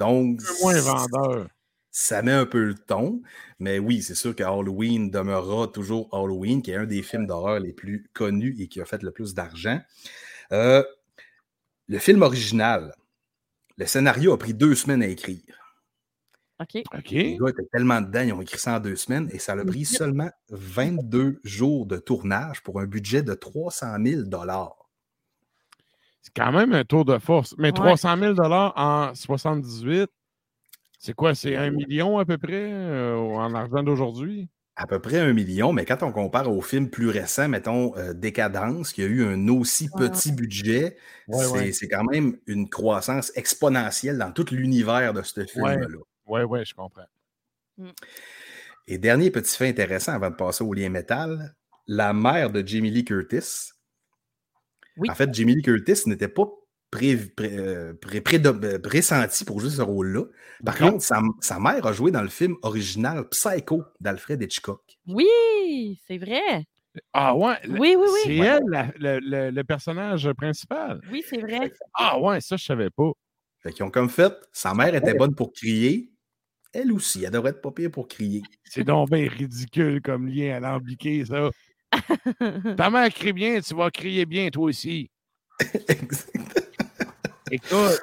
Donc, 0.00 0.40
Un 0.40 0.44
peu 0.44 0.52
moins 0.62 0.80
vendeur. 0.80 1.48
ça 1.90 2.22
met 2.22 2.32
un 2.32 2.46
peu 2.46 2.64
le 2.64 2.74
ton. 2.74 3.22
Mais 3.58 3.78
oui, 3.78 4.02
c'est 4.02 4.14
sûr 4.14 4.34
que 4.34 4.42
Halloween 4.42 5.10
demeurera 5.10 5.68
toujours 5.68 6.08
Halloween, 6.12 6.62
qui 6.62 6.70
est 6.72 6.76
un 6.76 6.86
des 6.86 7.02
films 7.02 7.26
d'horreur 7.26 7.60
les 7.60 7.72
plus 7.72 8.08
connus 8.12 8.56
et 8.58 8.68
qui 8.68 8.80
a 8.80 8.84
fait 8.84 9.02
le 9.02 9.10
plus 9.12 9.34
d'argent. 9.34 9.80
Euh, 10.52 10.82
le 11.88 11.98
film 11.98 12.22
original, 12.22 12.94
le 13.76 13.86
scénario 13.86 14.32
a 14.32 14.38
pris 14.38 14.54
deux 14.54 14.74
semaines 14.74 15.02
à 15.02 15.08
écrire. 15.08 15.42
OK. 16.60 16.82
OK. 16.96 17.10
Les 17.10 17.36
gars 17.38 17.48
étaient 17.50 17.68
tellement 17.72 18.00
dedans, 18.00 18.20
ils 18.22 18.32
ont 18.32 18.40
écrit 18.40 18.58
ça 18.58 18.76
en 18.76 18.80
deux 18.80 18.96
semaines 18.96 19.28
et 19.32 19.38
ça 19.38 19.52
a 19.52 19.64
pris 19.64 19.84
seulement 19.84 20.30
22 20.50 21.40
jours 21.44 21.86
de 21.86 21.96
tournage 21.98 22.62
pour 22.62 22.80
un 22.80 22.86
budget 22.86 23.22
de 23.22 23.34
300 23.34 23.96
000 24.04 24.22
C'est 26.22 26.32
quand 26.34 26.52
même 26.52 26.72
un 26.72 26.84
tour 26.84 27.04
de 27.04 27.18
force. 27.18 27.54
Mais 27.58 27.68
Ouais. 27.68 27.94
300 27.96 28.16
000 28.16 28.40
en 28.40 29.14
78, 29.14 30.08
c'est 30.98 31.14
quoi? 31.14 31.34
C'est 31.34 31.56
un 31.56 31.70
million 31.70 32.18
à 32.18 32.24
peu 32.24 32.38
près 32.38 32.72
euh, 32.72 33.16
en 33.16 33.54
argent 33.54 33.82
d'aujourd'hui? 33.82 34.48
À 34.76 34.86
peu 34.86 35.00
près 35.00 35.18
un 35.18 35.32
million, 35.32 35.72
mais 35.72 35.84
quand 35.84 36.02
on 36.02 36.12
compare 36.12 36.50
aux 36.50 36.62
films 36.62 36.88
plus 36.88 37.08
récents, 37.08 37.48
mettons 37.48 37.94
euh, 37.98 38.14
Décadence, 38.14 38.92
qui 38.92 39.02
a 39.02 39.06
eu 39.06 39.24
un 39.24 39.48
aussi 39.48 39.90
Ouais, 39.94 40.08
petit 40.08 40.32
budget, 40.32 40.96
Ouais, 41.28 41.72
c'est 41.72 41.88
quand 41.88 42.04
même 42.04 42.38
une 42.46 42.70
croissance 42.70 43.32
exponentielle 43.36 44.16
dans 44.16 44.32
tout 44.32 44.46
l'univers 44.50 45.12
de 45.12 45.22
ce 45.22 45.44
film-là. 45.44 45.88
Oui, 46.26 46.40
oui, 46.42 46.64
je 46.64 46.72
comprends. 46.74 47.02
Et 48.86 48.96
dernier 48.96 49.30
petit 49.30 49.56
fait 49.56 49.68
intéressant 49.68 50.12
avant 50.12 50.30
de 50.30 50.36
passer 50.36 50.64
au 50.64 50.72
lien 50.72 50.88
métal, 50.88 51.54
la 51.86 52.12
mère 52.12 52.50
de 52.50 52.66
Jamie 52.66 52.90
Lee 52.90 53.04
Curtis. 53.04 53.71
Oui. 54.96 55.08
En 55.10 55.14
fait, 55.14 55.32
Jamie 55.34 55.54
Lee 55.56 55.62
Curtis 55.62 56.02
n'était 56.06 56.28
pas 56.28 56.44
pré, 56.90 57.16
pré- 57.16 57.56
euh, 57.56 57.94
pré- 57.94 58.22
euh, 58.44 58.78
pressenti 58.78 59.44
pour 59.44 59.60
jouer 59.60 59.70
ce 59.70 59.80
rôle-là. 59.82 60.24
Par 60.64 60.76
contre, 60.76 61.02
sa, 61.02 61.20
sa 61.40 61.58
mère 61.58 61.86
a 61.86 61.92
joué 61.92 62.10
dans 62.10 62.22
le 62.22 62.28
film 62.28 62.56
original 62.62 63.28
Psycho 63.30 63.82
d'Alfred 64.00 64.42
Hitchcock. 64.42 64.82
Oui, 65.06 65.98
c'est 66.06 66.18
vrai. 66.18 66.66
Ah 67.14 67.34
ouais? 67.34 67.54
le- 67.64 67.78
Oui, 67.80 67.96
oui, 67.98 68.06
C'est 68.24 68.38
oui. 68.38 68.46
elle, 68.46 68.60
la- 68.68 68.92
le, 68.98 69.18
le- 69.20 69.50
le 69.50 69.64
personnage 69.64 70.30
principal. 70.34 71.00
Oui, 71.10 71.22
c'est 71.26 71.40
vrai. 71.40 71.72
Ah 71.94 72.20
ouais, 72.20 72.40
ça, 72.42 72.56
je 72.56 72.64
savais 72.64 72.90
pas. 72.90 73.12
Fait 73.60 73.72
qu'ils 73.72 73.84
ont 73.84 73.90
comme 73.90 74.10
fait, 74.10 74.34
sa 74.52 74.74
mère 74.74 74.94
était 74.94 75.14
bonne 75.14 75.34
pour 75.34 75.52
crier. 75.52 76.10
Elle 76.74 76.92
aussi, 76.92 77.24
elle 77.24 77.30
devrait 77.30 77.50
être 77.50 77.60
pas 77.62 77.70
pire 77.70 77.90
pour 77.90 78.08
crier. 78.08 78.42
C'est 78.64 78.84
donc 78.84 79.10
bien 79.10 79.28
ridicule 79.28 80.00
comme 80.02 80.26
lien 80.26 80.54
alambiqué, 80.56 81.24
ça. 81.24 81.50
Ta 82.76 82.90
mère 82.90 83.12
crie 83.12 83.32
bien, 83.32 83.60
tu 83.60 83.74
vas 83.74 83.90
crier 83.90 84.26
bien, 84.26 84.48
toi 84.50 84.64
aussi. 84.64 85.10
Écoute, 87.50 88.00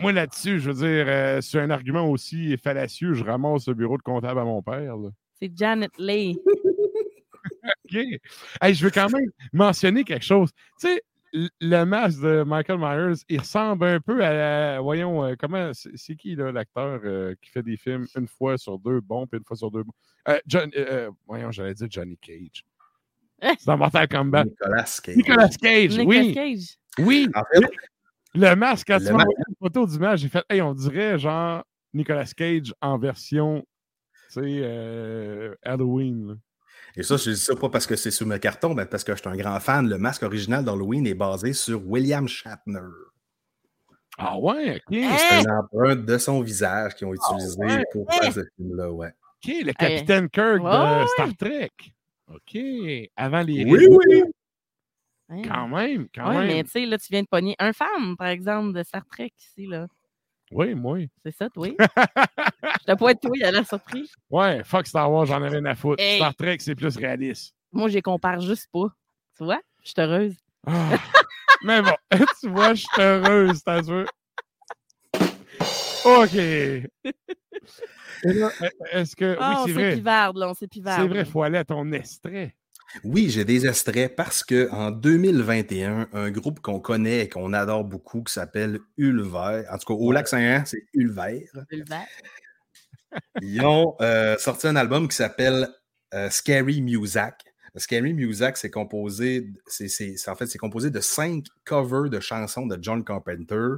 moi 0.00 0.12
là-dessus, 0.12 0.60
je 0.60 0.70
veux 0.70 0.74
dire, 0.86 1.06
euh, 1.08 1.40
c'est 1.40 1.60
un 1.60 1.70
argument 1.70 2.08
aussi 2.08 2.56
fallacieux. 2.58 3.14
Je 3.14 3.24
ramasse 3.24 3.66
le 3.68 3.74
bureau 3.74 3.96
de 3.98 4.02
comptable 4.02 4.40
à 4.40 4.44
mon 4.44 4.62
père. 4.62 4.96
là. 4.96 5.08
C'est 5.40 5.50
Janet 5.54 5.90
Leigh. 5.98 6.36
OK. 7.84 7.94
Hey, 8.60 8.74
je 8.74 8.84
veux 8.84 8.90
quand 8.90 9.08
même 9.10 9.30
mentionner 9.52 10.04
quelque 10.04 10.24
chose. 10.24 10.50
Tu 10.80 10.88
sais, 10.88 11.02
le 11.60 11.84
masque 11.84 12.20
de 12.22 12.42
Michael 12.44 12.78
Myers, 12.78 13.20
il 13.28 13.40
ressemble 13.40 13.84
un 13.84 14.00
peu 14.00 14.24
à, 14.24 14.32
la- 14.32 14.80
voyons, 14.80 15.24
euh, 15.24 15.34
comment, 15.38 15.72
c'est 15.74 15.90
c'est 15.96 16.16
qui 16.16 16.34
là, 16.34 16.52
l'acteur 16.52 17.00
euh, 17.04 17.34
qui 17.42 17.50
fait 17.50 17.62
des 17.62 17.76
films 17.76 18.06
une 18.16 18.28
fois 18.28 18.56
sur 18.56 18.78
deux 18.78 19.00
bons, 19.00 19.26
puis 19.26 19.38
une 19.38 19.44
fois 19.44 19.56
sur 19.56 19.70
deux 19.70 19.82
bons? 19.82 19.92
Euh, 20.28 20.38
John, 20.46 20.70
voyons, 21.26 21.50
j'allais 21.50 21.74
dire 21.74 21.88
Johnny 21.90 22.16
Cage. 22.18 22.64
C'est 23.42 23.66
dans 23.66 23.76
Mortal 23.76 24.08
Kombat. 24.08 24.44
Nicolas 24.44 24.98
Cage. 25.02 25.16
Nicolas 25.16 25.48
Cage, 25.48 25.98
Nicolas 25.98 26.20
oui. 26.20 26.34
Cage. 26.34 26.78
Oui. 26.98 27.28
En 27.34 27.42
fait, 27.52 27.66
Le 28.34 28.54
masque, 28.54 28.86
quand 28.88 28.98
Le 28.98 29.06
tu 29.06 29.12
m'as 29.12 29.18
envoyé 29.20 29.36
une 29.48 29.54
photo 29.60 29.86
du 29.86 29.98
masque, 29.98 30.22
j'ai 30.22 30.28
fait, 30.28 30.44
hey, 30.50 30.62
on 30.62 30.74
dirait 30.74 31.18
genre 31.18 31.62
Nicolas 31.94 32.26
Cage 32.36 32.74
en 32.80 32.98
version, 32.98 33.64
tu 34.32 34.40
sais, 34.40 34.40
euh, 34.44 35.54
Halloween. 35.62 36.28
là. 36.28 36.34
Et 36.98 37.02
ça, 37.02 37.16
je 37.18 37.30
dis 37.30 37.36
ça 37.36 37.54
pas 37.54 37.68
parce 37.68 37.86
que 37.86 37.94
c'est 37.94 38.10
sur 38.10 38.26
mes 38.26 38.38
cartons, 38.40 38.72
mais 38.74 38.86
parce 38.86 39.04
que 39.04 39.14
je 39.14 39.20
suis 39.20 39.28
un 39.28 39.36
grand 39.36 39.60
fan. 39.60 39.86
Le 39.88 39.98
masque 39.98 40.22
original 40.22 40.64
d'Halloween 40.64 41.06
est 41.06 41.14
basé 41.14 41.52
sur 41.52 41.86
William 41.86 42.26
Shatner. 42.26 42.80
Ah 44.16 44.38
ouais, 44.38 44.76
OK. 44.76 44.96
Hein? 44.96 45.16
C'est 45.18 45.42
une 45.42 45.50
empreinte 45.50 46.06
de 46.06 46.16
son 46.16 46.40
visage 46.40 46.94
qu'ils 46.94 47.06
ont 47.06 47.12
utilisé 47.12 47.58
ouais? 47.58 47.84
pour 47.92 48.10
faire 48.10 48.32
ce 48.32 48.40
film-là, 48.56 48.90
ouais. 48.90 49.08
OK, 49.44 49.52
le 49.62 49.72
capitaine 49.74 50.30
Kirk 50.30 50.62
de 50.62 50.64
ouais. 50.64 51.06
Star 51.08 51.36
Trek. 51.38 51.70
OK. 52.28 52.58
Avant 53.16 53.42
les 53.42 53.64
Oui, 53.64 53.86
oui. 53.88 54.22
Quand 55.48 55.66
même, 55.68 56.06
quand 56.14 56.28
Ouais, 56.28 56.38
même. 56.38 56.46
mais 56.46 56.64
tu 56.64 56.70
sais, 56.70 56.86
là, 56.86 56.98
tu 56.98 57.06
viens 57.10 57.22
de 57.22 57.26
pogner 57.28 57.56
un 57.58 57.72
fan, 57.72 58.16
par 58.16 58.28
exemple, 58.28 58.72
de 58.76 58.82
Star 58.84 59.04
Trek 59.06 59.32
ici, 59.38 59.66
là. 59.66 59.86
Oui, 60.52 60.74
moi. 60.74 60.98
C'est 61.24 61.32
ça, 61.32 61.50
toi? 61.50 61.66
Je 61.76 62.84
t'ai 62.86 62.94
pas 62.96 63.10
être 63.10 63.20
toi, 63.20 63.32
il 63.34 63.42
a 63.44 63.50
l'air 63.50 63.66
surpris. 63.66 64.08
Ouais, 64.30 64.62
fuck 64.62 64.86
Star 64.86 65.10
Wars, 65.10 65.26
j'en 65.26 65.42
ai 65.42 65.48
rien 65.48 65.64
à 65.64 65.74
foutre. 65.74 66.00
Hey. 66.00 66.18
Star 66.18 66.34
Trek, 66.36 66.58
c'est 66.60 66.76
plus 66.76 66.96
réaliste. 66.96 67.52
Moi, 67.72 67.88
je 67.88 67.94
les 67.94 68.02
compare 68.02 68.40
juste 68.40 68.68
pas. 68.72 68.86
Tu 69.36 69.44
vois? 69.44 69.60
Je 69.82 69.88
suis 69.90 70.00
heureuse. 70.00 70.36
Ah. 70.66 70.96
mais 71.64 71.82
bon, 71.82 71.94
tu 72.40 72.48
vois, 72.48 72.74
je 72.74 72.82
suis 72.82 73.02
heureuse, 73.02 73.62
t'as 73.64 73.80
vu? 73.82 74.06
OK. 76.06 76.34
Là, 78.24 78.50
est-ce 78.92 79.16
que. 79.16 79.36
Ah, 79.38 79.62
oui, 79.64 79.72
c'est 79.72 79.72
vrai. 79.72 79.94
pivarde, 79.96 80.36
là, 80.36 80.50
on 80.50 80.54
s'est 80.54 80.68
pivarde. 80.68 81.02
C'est 81.02 81.08
vrai, 81.08 81.20
il 81.20 81.26
faut 81.26 81.42
aller 81.42 81.58
à 81.58 81.64
ton 81.64 81.90
extrait. 81.92 82.54
Oui, 83.04 83.28
j'ai 83.30 83.44
des 83.44 83.66
extraits 83.66 84.14
parce 84.14 84.44
que 84.44 84.70
en 84.70 84.90
2021, 84.90 86.08
un 86.12 86.30
groupe 86.30 86.60
qu'on 86.60 86.80
connaît 86.80 87.24
et 87.24 87.28
qu'on 87.28 87.52
adore 87.52 87.84
beaucoup 87.84 88.22
qui 88.22 88.32
s'appelle 88.32 88.78
Ulver, 88.96 89.64
en 89.70 89.78
tout 89.78 89.86
cas 89.86 89.94
au 89.94 90.12
lac 90.12 90.28
Saint-Jean, 90.28 90.64
c'est 90.64 90.86
Ulver. 90.94 91.48
Le 91.70 91.84
vert. 91.84 92.06
Ils 93.42 93.64
ont 93.64 93.96
euh, 94.00 94.36
sorti 94.38 94.68
un 94.68 94.76
album 94.76 95.08
qui 95.08 95.16
s'appelle 95.16 95.68
euh, 96.14 96.30
Scary 96.30 96.80
Music. 96.80 97.34
Scary 97.78 98.14
Music, 98.14 98.56
c'est 98.56 98.70
composé, 98.70 99.48
c'est, 99.66 100.28
en 100.28 100.34
fait, 100.34 100.46
c'est 100.46 100.58
composé 100.58 100.90
de 100.90 101.00
cinq 101.00 101.44
covers 101.64 102.08
de 102.08 102.20
chansons 102.20 102.66
de 102.66 102.78
John 102.80 103.04
Carpenter 103.04 103.68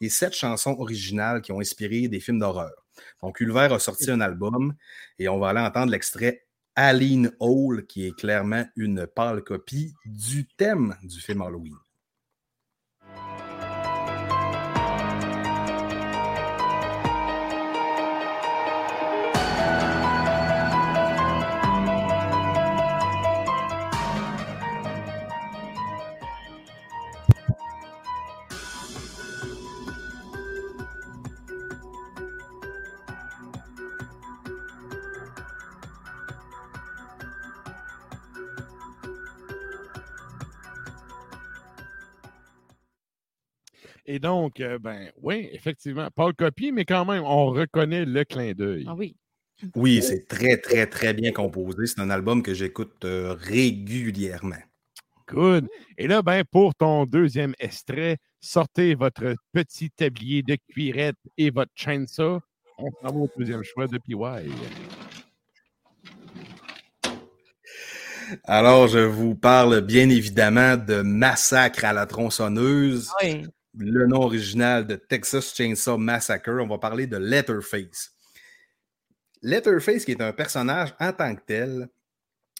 et 0.00 0.08
sept 0.08 0.34
chansons 0.34 0.76
originales 0.78 1.42
qui 1.42 1.52
ont 1.52 1.60
inspiré 1.60 2.08
des 2.08 2.20
films 2.20 2.38
d'horreur. 2.38 2.84
Donc, 3.22 3.40
Ulver 3.40 3.68
a 3.72 3.78
sorti 3.78 4.10
un 4.10 4.20
album 4.20 4.74
et 5.18 5.28
on 5.28 5.38
va 5.38 5.48
aller 5.48 5.60
entendre 5.60 5.90
l'extrait 5.90 6.46
Aline 6.76 7.32
Hall, 7.40 7.86
qui 7.86 8.06
est 8.06 8.16
clairement 8.16 8.64
une 8.76 9.06
pâle 9.06 9.42
copie 9.42 9.94
du 10.06 10.46
thème 10.46 10.94
du 11.02 11.20
film 11.20 11.42
Halloween. 11.42 11.74
Et 44.10 44.18
donc, 44.18 44.60
euh, 44.60 44.78
ben 44.78 45.10
oui, 45.20 45.50
effectivement, 45.52 46.08
pas 46.10 46.28
le 46.28 46.32
copie, 46.32 46.72
mais 46.72 46.86
quand 46.86 47.04
même, 47.04 47.22
on 47.24 47.48
reconnaît 47.48 48.06
le 48.06 48.24
clin 48.24 48.52
d'œil. 48.54 48.86
Ah 48.88 48.94
oui. 48.94 49.14
Oui, 49.76 50.00
c'est 50.02 50.26
très, 50.26 50.56
très, 50.56 50.86
très 50.86 51.12
bien 51.12 51.30
composé. 51.30 51.86
C'est 51.86 52.00
un 52.00 52.08
album 52.08 52.42
que 52.42 52.54
j'écoute 52.54 53.04
euh, 53.04 53.34
régulièrement. 53.38 54.56
Good. 55.28 55.68
Et 55.98 56.06
là, 56.06 56.22
ben, 56.22 56.42
pour 56.50 56.74
ton 56.74 57.04
deuxième 57.04 57.52
extrait, 57.58 58.16
sortez 58.40 58.94
votre 58.94 59.34
petit 59.52 59.90
tablier 59.90 60.42
de 60.42 60.56
cuirette 60.70 61.18
et 61.36 61.50
votre 61.50 61.72
chainsaw. 61.74 62.40
On 62.78 62.90
s'en 62.90 63.12
va 63.12 63.20
au 63.20 63.28
deuxième 63.36 63.62
choix 63.62 63.88
de 63.88 63.98
PY. 63.98 64.14
Alors, 68.44 68.88
je 68.88 69.00
vous 69.00 69.34
parle 69.34 69.82
bien 69.82 70.08
évidemment 70.08 70.78
de 70.78 71.02
Massacre 71.02 71.84
à 71.84 71.92
la 71.92 72.06
tronçonneuse 72.06 73.10
Oui. 73.22 73.44
Le 73.78 74.06
nom 74.06 74.22
original 74.22 74.86
de 74.86 74.96
Texas 74.96 75.54
Chainsaw 75.54 75.98
Massacre. 75.98 76.50
On 76.60 76.66
va 76.66 76.78
parler 76.78 77.06
de 77.06 77.16
Letterface. 77.16 78.12
Letterface, 79.42 80.04
qui 80.04 80.12
est 80.12 80.22
un 80.22 80.32
personnage 80.32 80.94
en 80.98 81.12
tant 81.12 81.34
que 81.34 81.42
tel, 81.46 81.88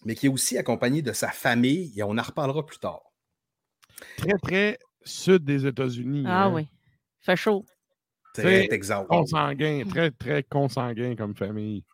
mais 0.05 0.15
qui 0.15 0.27
est 0.27 0.31
aussi 0.31 0.57
accompagné 0.57 1.03
de 1.03 1.13
sa 1.13 1.29
famille, 1.29 1.93
et 1.97 2.03
on 2.03 2.17
en 2.17 2.23
reparlera 2.23 2.65
plus 2.65 2.79
tard. 2.79 3.03
Très, 4.17 4.39
très 4.41 4.79
sud 5.05 5.45
des 5.45 5.67
États-Unis. 5.67 6.25
Ah 6.27 6.45
hein. 6.45 6.55
oui. 6.55 6.69
Fait 7.21 7.37
chaud. 7.37 7.65
Très 8.33 8.69
Très. 8.69 9.07
Consanguin, 9.09 9.83
très, 9.89 10.13
très 10.13 10.45
consanguin 10.45 11.17
comme 11.17 11.35
famille. 11.35 11.85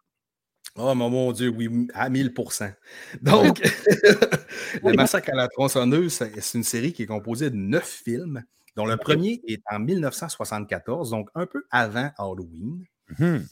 Oh 0.76 0.94
mon, 0.94 1.32
Dieu, 1.32 1.48
oui, 1.48 1.88
à 1.94 2.10
1000% 2.10 2.74
Donc, 3.22 3.62
Le 4.82 4.92
Massacre 4.92 5.30
à 5.32 5.36
la 5.36 5.48
tronçonneuse, 5.48 6.12
c'est 6.12 6.58
une 6.58 6.64
série 6.64 6.92
qui 6.92 7.04
est 7.04 7.06
composée 7.06 7.48
de 7.48 7.56
neuf 7.56 8.02
films, 8.04 8.44
dont 8.76 8.86
le 8.86 8.96
premier 8.96 9.40
est 9.46 9.62
en 9.70 9.78
1974, 9.80 11.10
donc 11.10 11.30
un 11.34 11.46
peu 11.46 11.64
avant 11.70 12.10
Halloween. 12.18 12.84
Mhm. 13.18 13.46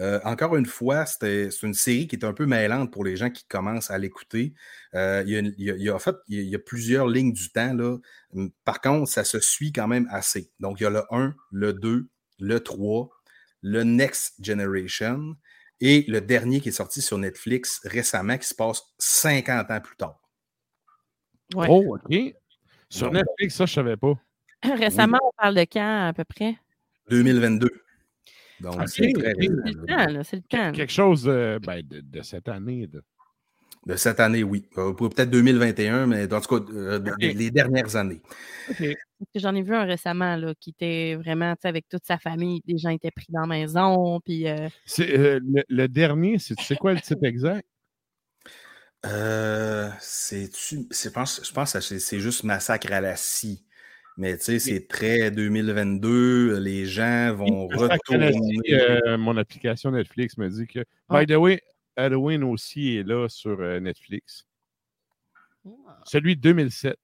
Euh, 0.00 0.20
encore 0.24 0.56
une 0.56 0.66
fois, 0.66 1.06
c'est 1.06 1.48
une 1.62 1.72
série 1.72 2.06
qui 2.08 2.16
est 2.16 2.24
un 2.24 2.34
peu 2.34 2.46
mêlante 2.46 2.92
pour 2.92 3.04
les 3.04 3.16
gens 3.16 3.30
qui 3.30 3.44
commencent 3.46 3.90
à 3.90 3.96
l'écouter. 3.98 4.52
Euh, 4.94 5.22
il, 5.26 5.90
en 5.90 5.98
fait, 6.00 6.16
il 6.28 6.36
y 6.36 6.40
a- 6.40 6.42
il 6.42 6.48
y 6.48 6.54
a 6.54 6.58
plusieurs 6.58 7.06
lignes 7.08 7.32
du 7.32 7.50
temps. 7.50 7.72
Là. 7.72 7.96
Hum, 8.34 8.50
Par 8.64 8.80
contre, 8.80 9.08
ça 9.10 9.24
se 9.24 9.38
suit 9.40 9.72
quand 9.72 9.86
même 9.88 10.08
assez. 10.10 10.50
Donc, 10.60 10.80
il 10.80 10.82
y 10.82 10.86
a 10.86 10.90
le 10.90 11.04
1, 11.10 11.34
le 11.52 11.72
2, 11.72 12.08
le 12.40 12.60
3, 12.60 13.08
le 13.62 13.84
Next 13.84 14.34
Generation 14.44 15.36
et 15.80 16.04
le 16.08 16.20
dernier 16.20 16.60
qui 16.60 16.68
est 16.70 16.72
sorti 16.72 17.00
sur 17.00 17.16
Netflix 17.16 17.80
récemment 17.84 18.36
qui 18.38 18.48
se 18.48 18.54
passe 18.54 18.82
50 18.98 19.70
ans 19.70 19.80
plus 19.80 19.96
tard. 19.96 20.20
Ouais. 21.54 21.66
Oh, 21.70 21.96
OK. 21.96 22.34
Sur 22.90 23.06
Donc, 23.10 23.14
Netflix, 23.24 23.54
ça, 23.54 23.64
je 23.66 23.72
savais 23.74 23.96
pas. 23.96 24.14
Récemment, 24.78 25.18
on 25.22 25.30
parle 25.36 25.54
de 25.56 25.62
quand 25.62 26.08
à 26.08 26.12
peu 26.12 26.24
près? 26.24 26.56
2022. 27.10 27.68
Donc, 28.60 28.76
Ok, 28.80 28.88
c'est 28.88 29.12
le 29.12 29.22
là. 29.22 29.96
temps, 30.06 30.12
là. 30.12 30.24
C'est 30.24 30.36
le 30.36 30.42
temps. 30.42 30.56
là. 30.66 30.72
Quelque 30.72 30.92
chose 30.92 31.24
euh, 31.26 31.58
ben, 31.58 31.82
de, 31.84 32.00
de 32.00 32.22
cette 32.22 32.48
année. 32.48 32.86
de- 32.86 33.02
De 33.86 33.96
cette 33.96 34.20
année, 34.20 34.44
oui. 34.44 34.64
Euh, 34.78 34.92
Peut-être 34.92 35.30
2021, 35.30 36.06
mais 36.06 36.32
en 36.32 36.40
tout 36.40 36.60
cas, 36.60 36.72
euh, 36.72 37.00
les 37.18 37.50
dernières 37.50 37.96
années. 37.96 38.22
Parce 38.68 38.78
que 38.78 38.94
J'en 39.40 39.52
ai 39.56 39.62
vu 39.62 39.74
un 39.74 39.82
récemment 39.84 40.36
là, 40.36 40.54
qui 40.60 40.70
était 40.70 41.16
vraiment 41.16 41.54
tu 41.56 41.62
sais, 41.62 41.68
avec 41.68 41.88
toute 41.88 42.04
sa 42.06 42.18
famille. 42.18 42.62
Les 42.68 42.78
gens 42.78 42.90
étaient 42.90 43.10
pris 43.10 43.26
dans 43.30 43.40
la 43.40 43.46
maison. 43.48 44.20
Puis, 44.20 44.46
euh, 44.46 44.68
C'est, 44.84 45.18
euh, 45.18 45.40
le, 45.42 45.64
le 45.68 45.88
dernier, 45.88 46.38
c'est 46.38 46.54
tu 46.54 46.62
sais 46.64 46.76
quoi 46.76 46.92
le 46.94 47.00
titre 47.00 47.24
exact? 47.24 47.66
Euh, 49.04 49.90
c'est-tu- 49.98 50.86
c'est- 50.92 51.08
je 51.08 51.12
pense, 51.14 51.40
je 51.44 51.52
pense 51.52 51.72
que 51.72 51.80
c'est 51.80 51.98
c'est 51.98 52.20
juste 52.20 52.44
Massacre 52.44 52.92
à 52.92 53.00
la 53.00 53.16
scie. 53.16 53.64
Mais 54.16 54.36
tu 54.36 54.44
sais, 54.44 54.58
c'est 54.58 54.86
très 54.88 55.30
2022. 55.30 56.58
Les 56.58 56.86
gens 56.86 57.34
vont 57.34 57.68
Massacre 57.68 58.12
retourner. 58.12 58.32
euh, 58.70 59.16
mon 59.16 59.36
application 59.36 59.90
Netflix 59.90 60.36
me 60.36 60.48
dit 60.48 60.66
que, 60.66 60.80
by 61.08 61.26
the 61.26 61.36
way, 61.36 61.62
Halloween 61.96 62.44
aussi 62.44 62.96
est 62.96 63.02
là 63.02 63.28
sur 63.28 63.60
euh, 63.60 63.80
Netflix. 63.80 64.46
Celui 66.04 66.36
de 66.36 66.40
2007. 66.42 66.98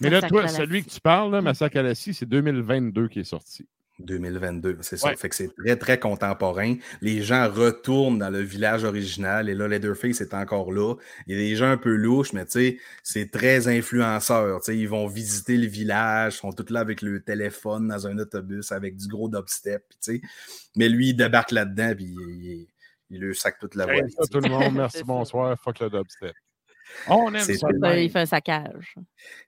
Mais 0.00 0.10
là, 0.10 0.16
Massacre 0.16 0.32
toi, 0.32 0.48
celui 0.48 0.84
que 0.84 0.90
tu 0.90 1.00
parles, 1.00 1.32
là, 1.32 1.42
Massacre 1.42 1.76
à 1.76 1.82
la 1.82 1.94
scie, 1.94 2.14
c'est 2.14 2.26
2022 2.26 3.08
qui 3.08 3.20
est 3.20 3.24
sorti. 3.24 3.66
2022, 4.00 4.78
c'est 4.80 4.96
ça. 4.96 5.08
Ouais. 5.08 5.16
Fait 5.16 5.28
que 5.28 5.34
c'est 5.34 5.54
très, 5.54 5.76
très 5.76 5.98
contemporain. 5.98 6.76
Les 7.00 7.22
gens 7.22 7.50
retournent 7.50 8.18
dans 8.18 8.30
le 8.30 8.40
village 8.40 8.84
original 8.84 9.48
et 9.48 9.54
là, 9.54 9.68
Leatherface 9.68 10.20
est 10.20 10.34
encore 10.34 10.72
là. 10.72 10.94
Il 11.26 11.36
y 11.36 11.38
a 11.38 11.42
des 11.42 11.56
gens 11.56 11.70
un 11.70 11.76
peu 11.76 11.94
louches, 11.94 12.32
mais 12.32 12.44
tu 12.44 12.52
sais, 12.52 12.78
c'est 13.02 13.30
très 13.30 13.68
influenceur. 13.68 14.60
Tu 14.60 14.66
sais, 14.66 14.78
ils 14.78 14.88
vont 14.88 15.06
visiter 15.06 15.56
le 15.56 15.66
village, 15.66 16.36
ils 16.36 16.38
sont 16.38 16.52
tous 16.52 16.72
là 16.72 16.80
avec 16.80 17.02
le 17.02 17.20
téléphone 17.20 17.88
dans 17.88 18.06
un 18.06 18.18
autobus 18.18 18.72
avec 18.72 18.96
du 18.96 19.08
gros 19.08 19.28
dubstep. 19.28 19.84
tu 19.88 19.96
sais. 20.00 20.20
Mais 20.76 20.88
lui, 20.88 21.08
il 21.08 21.14
débarque 21.14 21.50
là-dedans 21.50 21.94
puis 21.96 22.04
il, 22.04 22.44
il, 22.44 22.68
il 23.10 23.20
lui 23.20 23.34
sac 23.34 23.58
toute 23.58 23.74
la 23.74 23.86
voie. 23.86 23.94
tout 24.30 24.40
le 24.40 24.48
monde, 24.48 24.74
merci, 24.74 25.02
bonsoir, 25.02 25.58
fuck 25.58 25.80
le 25.80 25.90
dubstep. 25.90 26.34
On 27.08 27.32
aime 27.34 27.40
ça. 27.40 27.68
il 27.98 28.10
fait 28.10 28.18
un 28.20 28.26
saccage. 28.26 28.94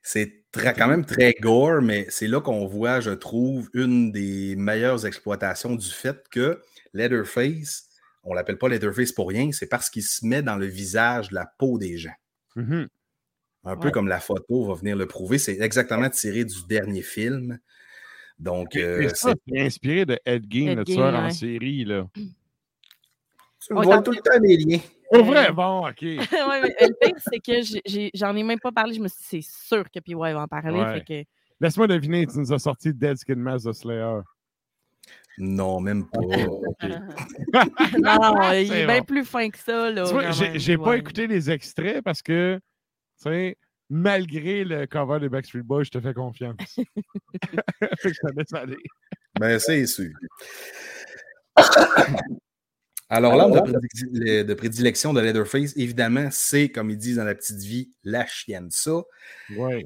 C'est 0.01 0.43
très- 0.51 0.73
quand 0.73 0.87
même 0.87 1.05
très 1.05 1.33
gore, 1.39 1.81
mais 1.81 2.05
c'est 2.09 2.27
là 2.27 2.41
qu'on 2.41 2.65
voit, 2.65 2.99
je 3.01 3.11
trouve, 3.11 3.69
une 3.73 4.11
des 4.11 4.55
meilleures 4.55 5.05
exploitations 5.05 5.75
du 5.75 5.89
fait 5.89 6.17
que 6.31 6.61
Leatherface, 6.93 7.87
on 8.23 8.33
l'appelle 8.33 8.57
pas 8.57 8.69
Leatherface 8.69 9.11
pour 9.11 9.29
rien, 9.29 9.51
c'est 9.51 9.67
parce 9.67 9.89
qu'il 9.89 10.03
se 10.03 10.25
met 10.25 10.41
dans 10.41 10.55
le 10.55 10.65
visage 10.65 11.29
de 11.29 11.35
la 11.35 11.45
peau 11.57 11.77
des 11.77 11.97
gens. 11.97 12.13
Mhm. 12.55 12.87
Un 13.63 13.77
peu 13.77 13.91
comme 13.91 14.07
la 14.07 14.19
photo 14.19 14.65
va 14.65 14.73
venir 14.73 14.95
le 14.95 15.05
prouver. 15.05 15.37
C'est 15.37 15.59
exactement 15.59 16.09
tiré 16.09 16.45
du 16.45 16.65
dernier 16.67 17.03
film. 17.03 17.59
Donc, 18.39 18.75
euh, 18.75 19.07
c'est- 19.13 19.33
inspiré 19.55 20.03
de 20.05 20.17
Ed 20.25 20.45
Gein, 20.49 20.71
Ed 20.71 20.77
le 20.79 20.83
Gein, 20.85 21.13
en 21.13 21.29
série. 21.29 21.85
Là. 21.85 22.07
tu 23.61 23.73
vois 23.73 23.85
t'en- 23.85 24.01
tout 24.01 24.11
le 24.11 24.17
temps 24.17 24.39
les 24.41 24.57
liens. 24.57 24.79
Au 25.11 25.23
vrai, 25.23 25.51
bon, 25.51 25.87
OK. 25.87 26.01
ouais, 26.01 26.17
mais 26.31 26.75
le 26.79 26.93
pire, 26.99 27.15
c'est 27.17 27.39
que 27.39 28.11
j'en 28.13 28.35
ai, 28.35 28.43
même 28.43 28.59
pas 28.59 28.71
parlé. 28.71 28.93
Je 28.93 29.01
me 29.01 29.07
suis 29.07 29.39
dit, 29.39 29.43
c'est 29.43 29.67
sûr 29.67 29.83
que 29.91 29.99
PY 29.99 30.13
va 30.13 30.41
en 30.41 30.47
parler. 30.47 30.79
Ouais. 30.79 31.27
Laisse-moi 31.59 31.87
deviner, 31.87 32.25
tu 32.25 32.39
nous 32.39 32.51
as 32.53 32.59
sorti 32.59 32.93
Dead 32.93 33.17
Skin 33.17 33.35
Mass 33.35 33.63
de 33.63 33.71
Slayer. 33.71 34.21
Non, 35.37 35.79
même 35.79 36.07
pas. 36.09 36.19
Non, 37.99 38.51
il 38.53 38.73
est 38.73 38.85
bien 38.85 38.99
bon. 38.99 39.05
plus 39.05 39.25
fin 39.25 39.49
que 39.49 39.57
ça. 39.57 39.91
J'ai 40.55 40.77
pas 40.77 40.97
écouté 40.97 41.27
les 41.27 41.51
extraits 41.51 42.01
parce 42.01 42.21
que, 42.21 42.59
tu 43.21 43.29
sais, 43.29 43.57
malgré 43.89 44.63
le 44.63 44.87
cover 44.87 45.19
des 45.19 45.29
Backstreet 45.29 45.63
Boys, 45.63 45.83
je 45.83 45.91
te 45.91 45.99
fais 45.99 46.13
confiance. 46.13 46.55
fait 46.65 48.11
que 48.11 48.15
ça 48.15 48.29
laisse 48.35 48.53
aller. 48.53 48.77
Ben, 49.39 49.59
c'est 49.59 49.85
sûr. 49.85 50.11
Alors, 53.11 53.35
l'arme 53.35 53.51
de, 53.51 54.43
de 54.43 54.53
prédilection 54.53 55.11
de 55.13 55.19
Leatherface, 55.19 55.73
évidemment, 55.75 56.29
c'est, 56.31 56.69
comme 56.69 56.89
ils 56.89 56.97
disent 56.97 57.17
dans 57.17 57.25
la 57.25 57.35
petite 57.35 57.59
vie, 57.59 57.91
la 58.03 58.25
chienne. 58.25 58.69
Ça, 58.71 59.01
Ouais. 59.57 59.85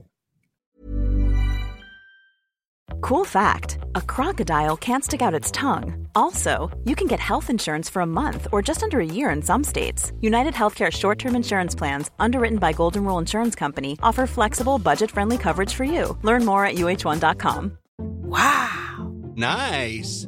Cool 3.02 3.26
fact 3.26 3.80
a 3.96 4.02
crocodile 4.02 4.78
can't 4.78 5.04
stick 5.04 5.22
out 5.22 5.34
its 5.34 5.52
tongue. 5.52 6.08
Also, 6.16 6.70
you 6.86 6.96
can 6.96 7.08
get 7.08 7.20
health 7.20 7.50
insurance 7.50 7.90
for 7.90 8.02
a 8.02 8.06
month 8.06 8.48
or 8.52 8.62
just 8.62 8.84
under 8.84 9.00
a 9.00 9.06
year 9.06 9.32
in 9.32 9.42
some 9.42 9.64
states. 9.64 10.12
United 10.22 10.54
Healthcare 10.54 10.92
short 10.92 11.18
term 11.20 11.36
insurance 11.36 11.76
plans, 11.76 12.12
underwritten 12.20 12.60
by 12.60 12.74
Golden 12.74 13.04
Rule 13.04 13.18
Insurance 13.20 13.56
Company, 13.56 13.98
offer 14.04 14.28
flexible, 14.28 14.78
budget 14.80 15.10
friendly 15.12 15.38
coverage 15.38 15.74
for 15.74 15.84
you. 15.84 16.18
Learn 16.22 16.46
more 16.46 16.64
at 16.66 16.76
uh1.com. 16.76 17.78
Nice. 19.36 20.28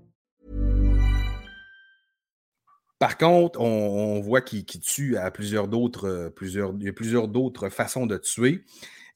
Par 3.01 3.17
contre, 3.17 3.59
on, 3.59 3.65
on 3.65 4.21
voit 4.21 4.41
qu'il 4.41 4.63
tue 4.63 5.17
à 5.17 5.31
plusieurs 5.31 5.67
d'autres, 5.67 6.07
euh, 6.07 6.29
plusieurs, 6.29 6.71
il 6.79 6.85
y 6.85 6.89
a 6.89 6.93
plusieurs 6.93 7.27
d'autres 7.27 7.69
façons 7.69 8.05
de 8.05 8.15
tuer. 8.15 8.63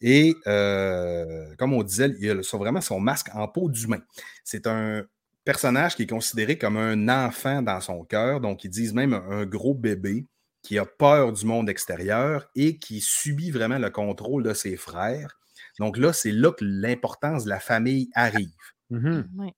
Et 0.02 0.34
euh, 0.48 1.54
comme 1.60 1.72
on 1.72 1.84
disait, 1.84 2.16
il 2.20 2.32
a 2.32 2.42
son- 2.42 2.58
vraiment 2.58 2.82
son 2.82 3.00
masque 3.00 3.30
en 3.36 3.48
peau 3.48 3.70
d'humain. 3.70 4.02
C'est 4.44 4.66
un 4.66 5.04
personnage 5.44 5.96
qui 5.96 6.02
est 6.02 6.08
considéré 6.10 6.58
comme 6.58 6.78
un 6.78 7.28
enfant 7.28 7.62
dans 7.62 7.80
son 7.80 8.04
cœur, 8.04 8.42
donc 8.42 8.64
ils 8.64 8.72
disent 8.72 8.96
même 8.96 9.14
un, 9.14 9.46
gros 9.46 9.76
bébé 9.76 10.26
qui 10.64 10.80
a 10.80 10.86
peur 10.88 11.32
du 11.32 11.46
monde 11.46 11.70
extérieur 11.70 12.50
et 12.56 12.80
qui 12.80 13.02
subit 13.02 13.52
vraiment 13.52 13.78
le 13.78 13.92
contrôle 13.92 14.42
de 14.42 14.56
ses 14.56 14.78
frères. 14.78 15.38
Donc 15.78 15.98
là, 15.98 16.12
c'est 16.12 16.32
là 16.32 16.52
que 16.52 16.66
l'importance 16.66 17.44
de 17.44 17.50
la 17.50 17.60
famille 17.60 18.10
arrive. 18.16 18.50
Mhm. 18.90 19.30
Ouais. 19.38 19.54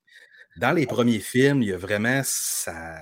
Dans 0.57 0.73
les 0.73 0.85
premiers 0.85 1.19
films, 1.19 1.61
il 1.61 1.69
y 1.69 1.73
a 1.73 1.77
vraiment 1.77 2.21
sa, 2.25 2.99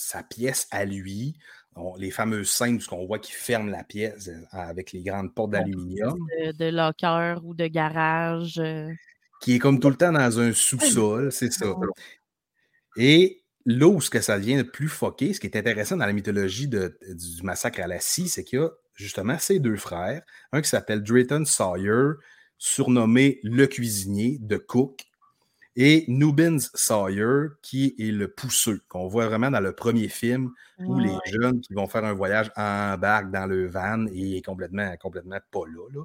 sa 0.00 0.22
pièce 0.22 0.66
à 0.70 0.84
lui. 0.84 1.36
On- 1.76 1.94
les 1.96 2.10
fameuses 2.10 2.50
scènes 2.50 2.76
où 2.90 2.94
on 2.94 3.06
voit 3.06 3.18
qu'il 3.20 3.34
ferme 3.36 3.70
la 3.70 3.84
pièce 3.84 4.28
euh, 4.28 4.40
avec 4.50 4.92
les 4.92 5.02
grandes 5.02 5.34
portes 5.34 5.52
d'aluminium, 5.52 6.18
De, 6.44 6.52
de 6.52 6.64
locker 6.70 7.36
ou 7.44 7.54
de 7.54 7.66
garage. 7.68 8.58
euh, 8.58 8.88
qui 9.40 9.54
est 9.54 9.58
comme 9.58 9.78
tout 9.80 9.88
le 9.88 9.96
temps 9.96 10.12
dans 10.12 10.38
un 10.40 10.52
sous-sol, 10.52 11.32
c'est 11.32 11.50
ça. 11.52 11.74
Et 12.96 13.42
là 13.66 13.86
où 13.86 14.00
ce 14.00 14.10
que 14.10 14.20
ça 14.20 14.38
devient 14.38 14.56
le 14.56 14.70
plus 14.70 14.88
foqué, 14.88 15.32
ce 15.32 15.40
qui 15.40 15.46
est 15.46 15.56
intéressant 15.56 15.96
dans 15.96 16.06
la 16.06 16.12
mythologie 16.12 16.68
de- 16.68 16.98
du 17.08 17.42
massacre 17.42 17.80
à 17.80 17.86
la 17.86 18.00
scie, 18.00 18.28
c'est 18.28 18.44
qu'il 18.44 18.58
y 18.58 18.62
a 18.62 18.68
justement 18.94 19.38
ces 19.38 19.58
deux 19.60 19.76
frères, 19.76 20.22
un 20.52 20.60
qui 20.60 20.68
s'appelle 20.68 21.02
Drayton 21.02 21.44
Sawyer, 21.44 22.14
surnommé 22.58 23.40
le 23.42 23.66
cuisinier 23.66 24.38
de 24.40 24.56
Cook, 24.58 25.04
et 25.82 26.04
Nubins 26.08 26.58
Sawyer, 26.74 27.52
qui 27.62 27.94
est 27.98 28.12
le 28.12 28.28
pousseux, 28.28 28.82
qu'on 28.88 29.08
voit 29.08 29.28
vraiment 29.28 29.50
dans 29.50 29.60
le 29.60 29.72
premier 29.72 30.08
film, 30.08 30.52
où 30.78 30.98
les 30.98 31.16
jeunes 31.24 31.62
qui 31.62 31.72
vont 31.72 31.86
faire 31.86 32.04
un 32.04 32.12
voyage 32.12 32.52
embarquent 32.54 33.30
dans 33.30 33.46
le 33.46 33.66
van 33.66 34.06
et 34.08 34.14
il 34.14 34.36
est 34.36 34.42
complètement, 34.42 34.94
complètement 34.98 35.38
pas 35.50 35.64
là. 35.66 35.88
là. 35.94 36.04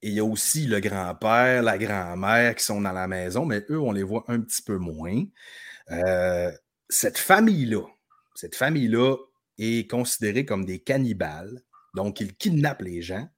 Et 0.00 0.08
il 0.08 0.14
y 0.14 0.20
a 0.20 0.24
aussi 0.24 0.66
le 0.66 0.80
grand-père, 0.80 1.62
la 1.62 1.76
grand-mère 1.76 2.54
qui 2.54 2.64
sont 2.64 2.80
dans 2.80 2.92
la 2.92 3.06
maison, 3.06 3.44
mais 3.44 3.66
eux, 3.68 3.78
on 3.78 3.92
les 3.92 4.02
voit 4.02 4.24
un 4.28 4.40
petit 4.40 4.62
peu 4.62 4.78
moins. 4.78 5.22
Euh, 5.90 6.50
cette 6.88 7.18
famille-là, 7.18 7.82
cette 8.34 8.54
famille-là 8.54 9.14
est 9.58 9.90
considérée 9.90 10.46
comme 10.46 10.64
des 10.64 10.78
cannibales. 10.78 11.60
Donc, 11.94 12.20
ils 12.20 12.34
kidnappent 12.34 12.80
les 12.80 13.02
gens, 13.02 13.28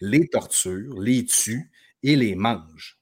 les 0.00 0.26
torturent, 0.28 0.98
les 0.98 1.24
tuent 1.24 1.70
et 2.02 2.16
les 2.16 2.34
mangent. 2.34 2.97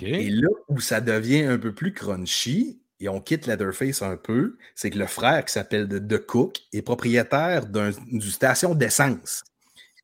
Et 0.00 0.30
là 0.30 0.48
où 0.68 0.80
ça 0.80 1.00
devient 1.00 1.42
un 1.42 1.58
peu 1.58 1.74
plus 1.74 1.92
crunchy, 1.92 2.80
et 3.00 3.08
on 3.08 3.20
quitte 3.20 3.46
Leatherface 3.46 4.00
un 4.02 4.16
peu, 4.16 4.56
c'est 4.76 4.90
que 4.90 4.98
le 4.98 5.06
frère 5.06 5.44
qui 5.44 5.52
s'appelle 5.52 5.88
The 5.88 6.24
Cook 6.24 6.58
est 6.72 6.82
propriétaire 6.82 7.66
d'une 7.66 8.20
station 8.20 8.76
d'essence. 8.76 9.42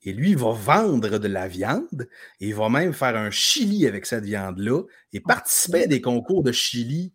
Et 0.03 0.13
lui, 0.13 0.31
il 0.31 0.39
va 0.39 0.53
vendre 0.53 1.19
de 1.19 1.29
la 1.29 1.47
viande 1.49 2.09
et 2.41 2.49
il 2.49 2.55
va 2.55 2.69
même 2.69 2.93
faire 2.93 3.17
un 3.17 3.31
chili 3.31 3.87
avec 3.87 4.07
cette 4.07 4.25
viande-là 4.25 4.83
et 5.13 5.21
participer 5.21 5.85
à 5.85 5.87
des 5.87 6.01
concours 6.01 6.43
de 6.43 6.51
chili 6.51 7.13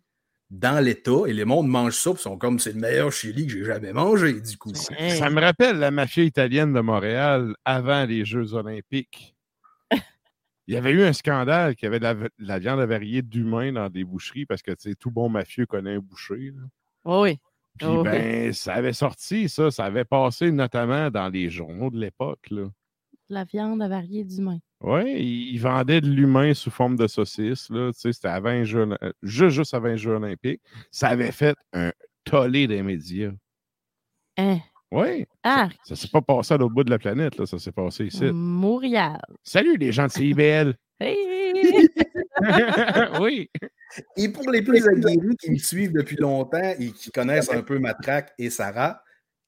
dans 0.50 0.82
l'État. 0.82 1.26
Et 1.26 1.32
les 1.32 1.44
mondes 1.44 1.68
mangent 1.68 1.96
ça, 1.96 2.10
ils 2.12 2.18
sont 2.18 2.38
comme 2.38 2.58
c'est 2.58 2.72
le 2.72 2.80
meilleur 2.80 3.12
chili 3.12 3.46
que 3.46 3.52
j'ai 3.52 3.64
jamais 3.64 3.92
mangé, 3.92 4.40
du 4.40 4.56
coup. 4.56 4.72
Ça 4.74 5.28
me 5.30 5.40
rappelle 5.40 5.78
la 5.78 5.90
mafia 5.90 6.24
italienne 6.24 6.72
de 6.72 6.80
Montréal 6.80 7.54
avant 7.64 8.04
les 8.04 8.24
Jeux 8.24 8.54
Olympiques. 8.54 9.33
Il 10.66 10.74
y 10.74 10.76
avait 10.76 10.92
eu 10.92 11.02
un 11.02 11.12
scandale 11.12 11.76
qu'il 11.76 11.86
y 11.86 11.94
avait 11.94 12.00
de 12.00 12.30
la, 12.38 12.58
viande 12.58 12.80
avariée 12.80 13.22
d'humains 13.22 13.72
dans 13.72 13.90
des 13.90 14.04
boucheries 14.04 14.46
parce 14.46 14.62
que 14.62 14.72
tout 14.94 15.10
bon 15.10 15.28
mafieux 15.28 15.66
connaît 15.66 15.96
un 15.96 15.98
boucher. 15.98 16.52
Oh 17.04 17.22
oui. 17.22 17.38
Puis, 17.78 17.86
oh 17.88 18.02
ben, 18.02 18.52
ça 18.52 18.74
avait 18.74 18.92
sorti, 18.92 19.48
ça, 19.48 19.70
ça 19.70 19.84
avait 19.84 20.04
passé 20.04 20.52
notamment 20.52 21.10
dans 21.10 21.28
les 21.28 21.50
journaux 21.50 21.90
de 21.90 21.98
l'époque. 21.98 22.48
La 23.28 23.44
viande 23.44 23.82
avariée 23.82 24.24
d'humains. 24.24 24.60
Oui, 24.80 25.50
ils 25.52 25.58
vendaient 25.58 26.00
de 26.00 26.08
l'humain 26.08 26.54
sous 26.54 26.70
forme 26.70 26.96
de 26.96 27.06
saucisse. 27.06 27.70
C'était 27.94 28.28
avant 28.28 28.50
un 28.50 28.64
jeu, 28.64 28.88
euh, 29.02 29.12
juste, 29.22 29.56
juste 29.56 29.74
avant 29.74 29.88
un 29.88 29.96
jeu 29.96 30.12
olympique. 30.12 30.60
Ça 30.90 31.08
avait 31.08 31.32
fait 31.32 31.56
un 31.72 31.90
tollé 32.24 32.66
des 32.66 32.82
médias. 32.82 33.32
Hein? 34.36 34.58
Oui. 34.92 35.26
Ah. 35.42 35.68
Ça, 35.84 35.94
ne 35.94 35.96
s'est 35.96 36.08
pas 36.08 36.20
passé 36.22 36.54
à 36.54 36.56
l'autre 36.56 36.74
bout 36.74 36.84
de 36.84 36.90
la 36.90 36.98
planète, 36.98 37.36
là. 37.38 37.46
ça 37.46 37.58
s'est 37.58 37.72
passé 37.72 38.06
ici. 38.06 38.24
Montréal. 38.32 39.20
Salut 39.42 39.76
les 39.76 39.92
gens 39.92 40.06
de 40.06 40.12
CIBL. 40.12 40.74
Hey! 41.00 41.90
oui. 43.20 43.50
Et 44.16 44.28
pour 44.28 44.48
les 44.48 44.62
plus 44.62 44.86
aguerris 44.86 45.36
qui 45.40 45.50
me 45.50 45.58
suivent 45.58 45.92
depuis 45.92 46.16
longtemps 46.16 46.74
et 46.78 46.92
qui 46.92 47.10
connaissent 47.10 47.50
un 47.50 47.62
peu 47.62 47.80
Matraque 47.80 48.32
et 48.38 48.48
Sarah, 48.48 49.02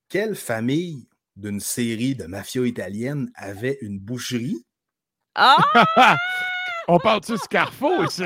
quelle 0.09 0.35
famille 0.35 1.09
d'une 1.37 1.61
série 1.61 2.17
de 2.17 2.25
mafia 2.25 2.67
italienne 2.67 3.31
avait 3.37 3.79
une 3.81 4.01
boucherie? 4.01 4.67
Ah! 5.37 5.57
On 6.89 6.99
parle-tu 6.99 7.37
Scarfo 7.39 8.05
ici? 8.05 8.25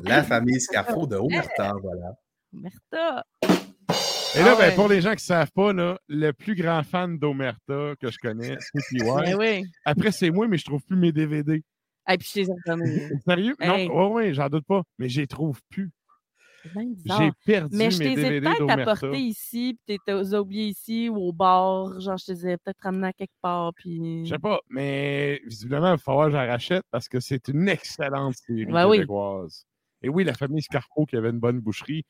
La 0.00 0.22
famille 0.22 0.60
Scarfo 0.60 1.06
de 1.06 1.16
Omerta, 1.16 1.74
voilà. 1.80 2.14
Omerta. 2.52 3.24
Et 4.38 4.42
là, 4.42 4.54
ah 4.56 4.58
ben, 4.58 4.74
pour 4.76 4.88
les 4.88 5.00
gens 5.00 5.10
qui 5.10 5.16
ne 5.16 5.20
savent 5.20 5.50
pas, 5.50 5.72
là, 5.72 5.98
le 6.06 6.32
plus 6.32 6.54
grand 6.54 6.84
fan 6.84 7.18
d'Omerta 7.18 7.94
que 8.00 8.08
je 8.10 8.18
connais, 8.18 8.56
c'est 8.60 8.80
PY. 8.88 9.36
Ben 9.36 9.64
Après, 9.84 10.12
c'est 10.12 10.30
moi, 10.30 10.46
mais 10.46 10.58
je 10.58 10.62
ne 10.62 10.66
trouve 10.66 10.84
plus 10.84 10.96
mes 10.96 11.10
DVD. 11.10 11.64
Et 12.08 12.18
puis, 12.18 12.30
je 12.34 12.40
les 12.40 12.48
ai 12.48 13.20
Sérieux? 13.26 13.56
Non, 13.60 13.74
oui, 13.74 14.26
oui, 14.26 14.34
j'en 14.34 14.48
doute 14.48 14.64
pas, 14.64 14.82
mais 14.98 15.08
je 15.08 15.22
les 15.22 15.26
trouve 15.26 15.60
plus. 15.68 15.90
J'ai 16.64 17.30
perdu 17.46 17.76
mais 17.76 17.90
je 17.90 17.98
mes 17.98 18.14
DVD 18.14 18.36
ai 18.36 18.40
peut-être 18.40 18.70
apportés 18.70 19.18
ici, 19.18 19.78
puis 19.86 19.98
tu 20.06 20.14
les 20.14 20.34
oubliés 20.34 20.68
ici 20.68 21.08
ou 21.08 21.16
au 21.16 21.32
bar. 21.32 22.00
Genre, 22.00 22.16
je 22.16 22.26
te 22.26 22.32
les 22.32 22.48
ai 22.48 22.56
peut-être 22.58 22.80
ramenés 22.80 23.08
à 23.08 23.12
quelque 23.12 23.36
part. 23.42 23.72
Puis... 23.74 24.24
Je 24.24 24.30
sais 24.30 24.38
pas, 24.38 24.60
mais 24.68 25.40
visiblement, 25.46 25.88
il 25.88 25.90
va 25.92 25.98
falloir 25.98 26.26
que 26.26 26.32
j'en 26.32 26.46
rachète 26.46 26.84
parce 26.90 27.08
que 27.08 27.20
c'est 27.20 27.48
une 27.48 27.68
excellente 27.68 28.34
série 28.34 28.66
ben 28.66 28.90
québécoise. 28.90 29.66
Et 30.02 30.08
oui, 30.08 30.24
la 30.24 30.34
famille 30.34 30.62
Scarpo 30.62 31.06
qui 31.06 31.16
avait 31.16 31.30
une 31.30 31.40
bonne 31.40 31.60
boucherie, 31.60 32.04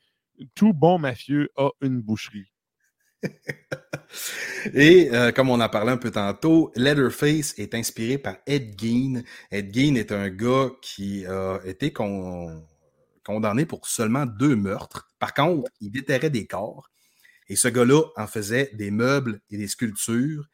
tout 0.55 0.73
bon 0.73 0.99
mafieux 0.99 1.49
a 1.55 1.69
une 1.81 2.01
boucherie. 2.01 2.51
Et 4.73 5.09
euh, 5.11 5.31
comme 5.31 5.49
on 5.49 5.59
en 5.59 5.69
parlait 5.69 5.91
un 5.91 5.97
peu 5.97 6.11
tantôt, 6.11 6.71
Leatherface 6.75 7.57
est 7.57 7.75
inspiré 7.75 8.17
par 8.17 8.37
Ed 8.45 8.79
Gein. 8.79 9.23
Ed 9.51 9.73
Gein 9.73 9.95
est 9.95 10.11
un 10.11 10.29
gars 10.29 10.69
qui 10.81 11.25
a 11.25 11.59
été 11.65 11.93
condamné 13.23 13.65
pour 13.65 13.87
seulement 13.87 14.25
deux 14.25 14.55
meurtres. 14.55 15.09
Par 15.19 15.33
contre, 15.33 15.71
il 15.81 15.91
déterrait 15.91 16.29
des 16.29 16.47
corps. 16.47 16.89
Et 17.49 17.55
ce 17.55 17.67
gars-là 17.67 18.03
en 18.15 18.27
faisait 18.27 18.69
des 18.73 18.91
meubles 18.91 19.41
et 19.49 19.57
des 19.57 19.67
sculptures, 19.67 20.47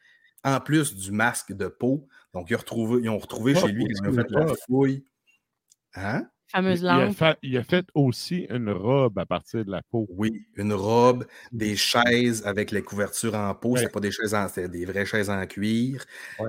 en 0.44 0.60
plus 0.60 0.94
du 0.94 1.12
masque 1.12 1.52
de 1.52 1.68
peau. 1.68 2.08
Donc, 2.32 2.50
ils, 2.50 2.56
ont 3.08 3.18
retrouvé, 3.18 3.54
chez 3.54 3.68
lui, 3.68 3.86
ils 3.88 4.08
ont 4.08 4.12
fait 4.12 4.30
la 4.30 4.54
fouille. 4.66 5.04
Hein? 5.94 6.28
Fameuse 6.48 6.80
il, 6.80 6.88
a 6.88 7.12
fait, 7.12 7.38
il, 7.42 7.56
a 7.56 7.64
fait, 7.64 7.86
aussi 7.94 8.46
une 8.50 8.70
robe 8.70 9.18
à 9.18 9.26
partir 9.26 9.64
de 9.64 9.70
la 9.70 9.82
peau. 9.82 10.06
Oui, 10.10 10.46
une 10.56 10.72
robe, 10.72 11.26
des 11.52 11.76
chaises 11.76 12.46
avec 12.46 12.70
les 12.70 12.82
couvertures 12.82 13.34
en 13.34 13.54
peau. 13.54 13.76
C'est 13.76 13.92
pas 13.92 14.00
des 14.00 14.10
chaises 14.10 14.34
en, 14.34 14.48
c'était 14.48 14.68
des 14.68 14.84
vraies 14.84 15.06
chaises 15.06 15.30
en 15.30 15.44
cuir. 15.46 16.04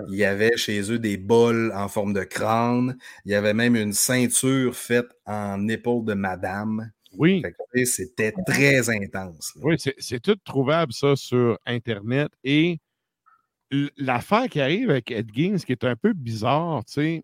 Il 0.09 0.15
y 0.15 0.25
avait 0.25 0.55
chez 0.57 0.91
eux 0.91 0.99
des 0.99 1.17
bols 1.17 1.71
en 1.75 1.87
forme 1.87 2.13
de 2.13 2.23
crâne. 2.23 2.97
Il 3.25 3.31
y 3.31 3.35
avait 3.35 3.53
même 3.53 3.75
une 3.75 3.93
ceinture 3.93 4.75
faite 4.75 5.09
en 5.25 5.67
épaule 5.67 6.05
de 6.05 6.13
madame. 6.13 6.91
Oui. 7.17 7.41
C'était 7.85 8.33
très 8.45 8.89
intense. 8.89 9.53
Oui, 9.61 9.75
c'est 9.97 10.19
tout 10.19 10.37
trouvable, 10.43 10.93
ça, 10.93 11.15
sur 11.15 11.57
Internet. 11.65 12.29
Et 12.43 12.79
l'affaire 13.97 14.47
qui 14.49 14.61
arrive 14.61 14.89
avec 14.89 15.11
Ed 15.11 15.31
Gein, 15.33 15.57
ce 15.57 15.65
qui 15.65 15.71
est 15.71 15.83
un 15.83 15.95
peu 15.95 16.13
bizarre, 16.13 16.85
tu 16.85 16.93
sais, 16.93 17.23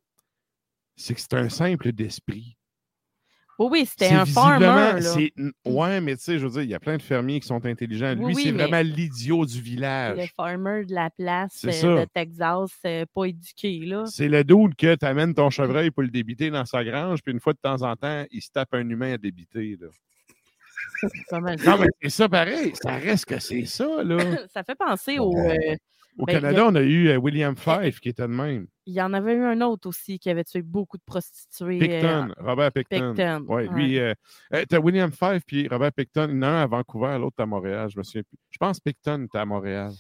c'est 0.96 1.14
que 1.16 1.22
c'est 1.22 1.34
un 1.34 1.50
simple 1.50 1.92
d'esprit. 1.92 2.58
Oui, 3.64 3.70
oui, 3.72 3.86
c'était 3.86 4.14
un 4.14 4.26
farmer. 4.26 5.00
Mmh. 5.36 5.50
Ouais, 5.66 6.02
mais 6.02 6.18
tu 6.18 6.24
sais, 6.24 6.40
je 6.40 6.46
veux 6.46 6.52
dire, 6.52 6.62
il 6.64 6.70
y 6.70 6.76
a 6.76 6.80
plein 6.80 6.98
de 6.98 7.02
fermiers 7.02 7.40
qui 7.40 7.48
sont 7.48 7.66
intelligents. 7.66 8.14
Lui, 8.14 8.36
c'est 8.36 8.52
vraiment 8.52 8.82
l'idiot 8.82 9.46
du 9.46 9.62
village. 9.62 10.18
Le 10.18 10.28
farmer 10.36 10.86
de 10.86 10.94
la 10.94 11.10
place 11.10 11.66
euh, 11.66 12.02
de 12.02 12.06
Texas, 12.14 12.72
euh, 12.86 13.06
pas 13.14 13.26
éduqué, 13.26 13.80
là. 13.86 14.06
C'est 14.06 14.28
le 14.28 14.44
doute 14.44 14.76
que 14.76 14.96
tu 14.96 15.06
amènes 15.06 15.34
ton 15.34 15.50
chevreuil 15.50 15.92
pour 15.92 16.04
le 16.04 16.10
débiter 16.10 16.50
dans 16.50 16.66
sa 16.66 16.84
grange, 16.84 17.22
puis 17.24 17.34
une 17.34 17.40
fois 17.40 17.54
de 17.54 17.60
temps 17.62 17.82
en 17.82 17.96
temps, 17.96 18.26
il 18.32 18.42
se 18.42 18.50
tape 18.52 18.74
un 18.74 18.88
humain 18.90 19.14
à 19.14 19.18
débiter, 19.18 19.78
là. 19.80 19.88
non, 21.32 21.42
mais 21.42 21.88
c'est 22.02 22.10
ça 22.10 22.30
pareil. 22.30 22.74
Ça 22.82 22.96
reste 22.96 23.26
que 23.26 23.40
c'est 23.40 23.66
ça, 23.66 24.04
là. 24.04 24.18
ça 24.54 24.64
fait 24.64 24.76
penser 24.76 25.20
au. 25.20 25.34
Euh, 25.38 25.76
au 26.18 26.26
ben, 26.26 26.34
Canada, 26.34 26.66
on 26.68 26.76
a 26.76 26.82
eu 26.82 27.10
euh, 27.10 27.18
William 27.18 27.56
Fife 27.56 28.00
qui 28.00 28.10
était 28.10 28.24
de 28.24 28.28
même. 28.28 28.68
Il 28.86 28.94
y 28.94 29.02
en 29.02 29.14
avait 29.14 29.34
eu 29.34 29.44
un 29.44 29.62
autre 29.62 29.88
aussi 29.88 30.20
qui 30.20 30.30
avait 30.30 30.44
tué 30.44 30.62
beaucoup 30.62 30.98
de 30.98 31.04
prostituées. 31.06 31.80
Picton, 31.80 32.30
euh, 32.30 32.34
Robert 32.40 32.72
Picton. 32.72 33.14
Picton. 33.14 33.46
Ouais, 33.48 33.68
lui, 33.68 33.98
euh, 33.98 34.14
tu 34.52 34.76
as 34.76 34.80
William 34.80 35.12
Fife 35.12 35.44
puis 35.48 35.68
Robert 35.70 35.94
Picton. 35.94 36.28
Il 36.30 36.36
y 36.36 36.40
en 36.40 36.44
a 36.44 36.48
un 36.48 36.64
à 36.64 36.68
Vancouver, 36.68 37.18
l'autre 37.18 37.42
à 37.42 37.46
Montréal. 37.46 37.90
Je 37.90 37.98
me 37.98 38.04
souviens 38.04 38.24
plus. 38.24 38.38
Je 38.50 38.58
pense 38.58 38.80
que 38.80 38.84
Picton 38.84 39.24
était 39.24 39.38
à 39.38 39.46
Montréal. 39.46 39.92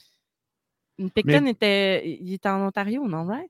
Picton 1.15 1.45
était, 1.45 2.17
il 2.19 2.33
était 2.33 2.49
en 2.49 2.67
Ontario, 2.67 3.07
non, 3.07 3.25
right? 3.25 3.49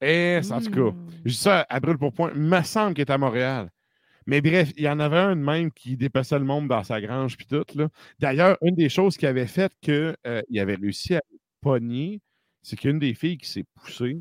Eh, 0.00 0.40
en 0.50 0.60
tout 0.60 0.70
cas, 0.70 0.80
hmm. 0.80 1.10
je 1.24 1.30
dis 1.30 1.36
ça 1.36 1.66
à 1.68 1.80
brûle 1.80 1.98
pour 1.98 2.12
point. 2.12 2.30
Il 2.34 2.42
me 2.42 2.62
semble 2.62 2.94
qu'il 2.94 3.02
était 3.02 3.12
à 3.12 3.18
Montréal. 3.18 3.70
Mais 4.26 4.40
bref, 4.40 4.72
il 4.76 4.84
y 4.84 4.88
en 4.88 5.00
avait 5.00 5.18
un 5.18 5.36
de 5.36 5.40
même 5.40 5.70
qui 5.70 5.96
dépassait 5.96 6.38
le 6.38 6.44
monde 6.44 6.68
dans 6.68 6.82
sa 6.82 7.00
grange 7.00 7.36
puis 7.36 7.46
tout. 7.46 7.64
D'ailleurs, 8.18 8.56
une 8.62 8.74
des 8.74 8.88
choses 8.88 9.16
qui 9.16 9.26
avait 9.26 9.46
fait 9.46 9.72
qu'il 9.80 10.14
euh, 10.26 10.42
avait 10.56 10.76
réussi 10.76 11.14
à 11.14 11.22
pogner, 11.60 12.20
c'est 12.64 12.76
qu'une 12.76 12.98
des 12.98 13.14
filles 13.14 13.38
qui 13.38 13.48
s'est 13.48 13.64
poussée, 13.74 14.20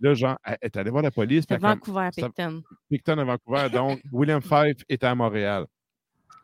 là, 0.00 0.14
genre, 0.14 0.38
elle 0.44 0.58
est 0.62 0.76
allée 0.76 0.90
voir 0.90 1.02
la 1.02 1.10
police. 1.10 1.44
À 1.50 1.58
Vancouver, 1.58 2.08
Picton. 2.16 2.62
Picton 2.90 3.18
à 3.18 3.24
Vancouver. 3.24 3.68
Donc, 3.72 4.00
William 4.12 4.40
Fife 4.40 4.82
était 4.88 5.06
à 5.06 5.14
Montréal. 5.14 5.66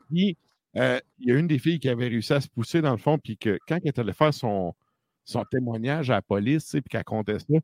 Puis, 0.08 0.36
euh, 0.76 1.00
il 1.18 1.28
y 1.28 1.32
a 1.32 1.38
une 1.38 1.48
des 1.48 1.58
filles 1.58 1.80
qui 1.80 1.88
avait 1.88 2.08
réussi 2.08 2.32
à 2.34 2.40
se 2.40 2.48
pousser 2.48 2.80
dans 2.80 2.92
le 2.92 2.98
fond, 2.98 3.18
puis 3.18 3.36
que 3.36 3.58
quand 3.66 3.78
elle 3.82 3.88
est 3.88 3.98
allée 3.98 4.12
faire 4.12 4.32
son, 4.32 4.74
son 5.24 5.44
témoignage 5.44 6.10
à 6.10 6.14
la 6.14 6.22
police, 6.22 6.70
puis 6.70 6.82
qu'elle 6.88 7.04
conteste 7.04 7.48
ça, 7.50 7.58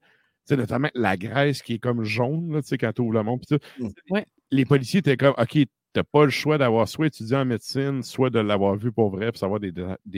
c'est 0.44 0.56
notamment 0.56 0.88
la 0.94 1.16
graisse 1.18 1.60
qui 1.60 1.74
est 1.74 1.78
comme 1.78 2.04
jaune, 2.04 2.52
là, 2.54 2.60
quand 2.62 2.92
tu 2.92 3.02
ouvres 3.02 3.12
le 3.12 3.22
monde. 3.22 3.42
Ouais 4.08 4.26
les 4.50 4.64
policiers 4.64 5.00
étaient 5.00 5.16
comme, 5.16 5.34
OK, 5.36 5.58
pas 6.02 6.24
le 6.24 6.30
choix 6.30 6.58
d'avoir 6.58 6.88
soit 6.88 7.06
étudié 7.06 7.36
en 7.36 7.44
médecine, 7.44 8.02
soit 8.02 8.30
de 8.30 8.38
l'avoir 8.38 8.76
vu 8.76 8.92
pour 8.92 9.10
vrai, 9.10 9.26
pour 9.26 9.38
savoir 9.38 9.60
des, 9.60 9.72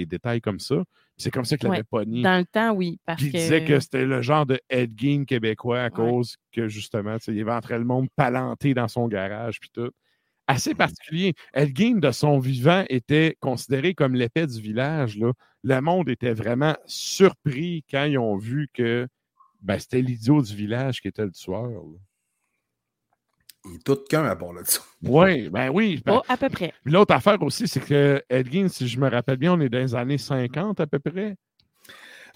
détails 0.07 0.41
comme 0.41 0.61
ça. 0.61 0.83
C'est 1.17 1.31
comme 1.31 1.45
ça 1.45 1.57
qu'il 1.57 1.69
l'avait 1.69 1.83
pas 1.83 2.05
nié. 2.05 2.23
Dans 2.23 2.39
le 2.39 2.47
temps, 2.47 2.73
oui. 2.73 2.99
Parce 3.05 3.23
il 3.23 3.33
disait 3.33 3.65
que 3.65 3.79
c'était 3.79 4.07
le 4.07 4.23
genre 4.23 4.47
de 4.47 4.59
Ed 4.69 4.93
Gein 4.99 5.25
québécois 5.25 5.83
à 5.83 5.91
cause 5.91 6.37
que 6.53 6.69
justement, 6.69 7.17
il 7.27 7.41
avait 7.41 7.53
entré 7.53 7.79
le 7.79 7.85
monde 7.85 8.09
palanté 8.17 8.75
dans 8.75 8.89
son 8.89 9.09
garage 9.09 9.61
puis 9.61 9.71
tout. 9.71 9.91
Assez 10.47 10.75
particulier. 10.75 11.35
Ed 11.55 11.77
Gein, 11.77 11.99
de 11.99 12.11
son 12.11 12.39
vivant, 12.39 12.85
était 12.89 13.37
considéré 13.41 13.95
comme 13.95 14.15
l'épée 14.15 14.47
du 14.47 14.61
village. 14.61 15.17
Là. 15.17 15.33
Le 15.63 15.81
monde 15.81 16.09
était 16.09 16.33
vraiment 16.33 16.77
surpris 16.87 17.85
quand 17.89 18.05
ils 18.05 18.19
ont 18.19 18.37
vu 18.37 18.69
que 18.73 19.07
Ben, 19.61 19.79
c'était 19.79 20.01
l'idiot 20.01 20.43
du 20.43 20.55
village 20.55 21.01
qui 21.01 21.09
était 21.09 21.25
le 21.25 21.33
tueur. 21.33 21.69
là. 21.69 21.99
Il 23.67 23.75
est 23.77 23.85
tout 23.85 23.99
qu'un 24.09 24.25
à 24.25 24.35
part 24.37 24.53
là-dessus. 24.55 24.81
Oui, 25.03 25.49
ben 25.51 25.69
oui. 25.71 26.03
ben- 26.05 26.15
Pas 26.27 26.33
à 26.33 26.37
peu 26.37 26.49
près. 26.49 26.73
Puis 26.83 26.93
L'autre 26.93 27.15
affaire 27.15 27.41
aussi, 27.43 27.69
c'est 27.69 27.81
que 27.81 28.23
Edgin, 28.31 28.69
si 28.69 28.89
je 28.89 28.99
me 28.99 29.09
rappelle 29.11 29.37
bien, 29.37 29.53
on 29.53 29.61
est 29.61 29.69
dans 29.69 29.79
les 29.79 29.95
années 29.95 30.19
50 30.19 30.81
à 30.81 30.87
peu 30.87 30.99
près. 30.99 31.37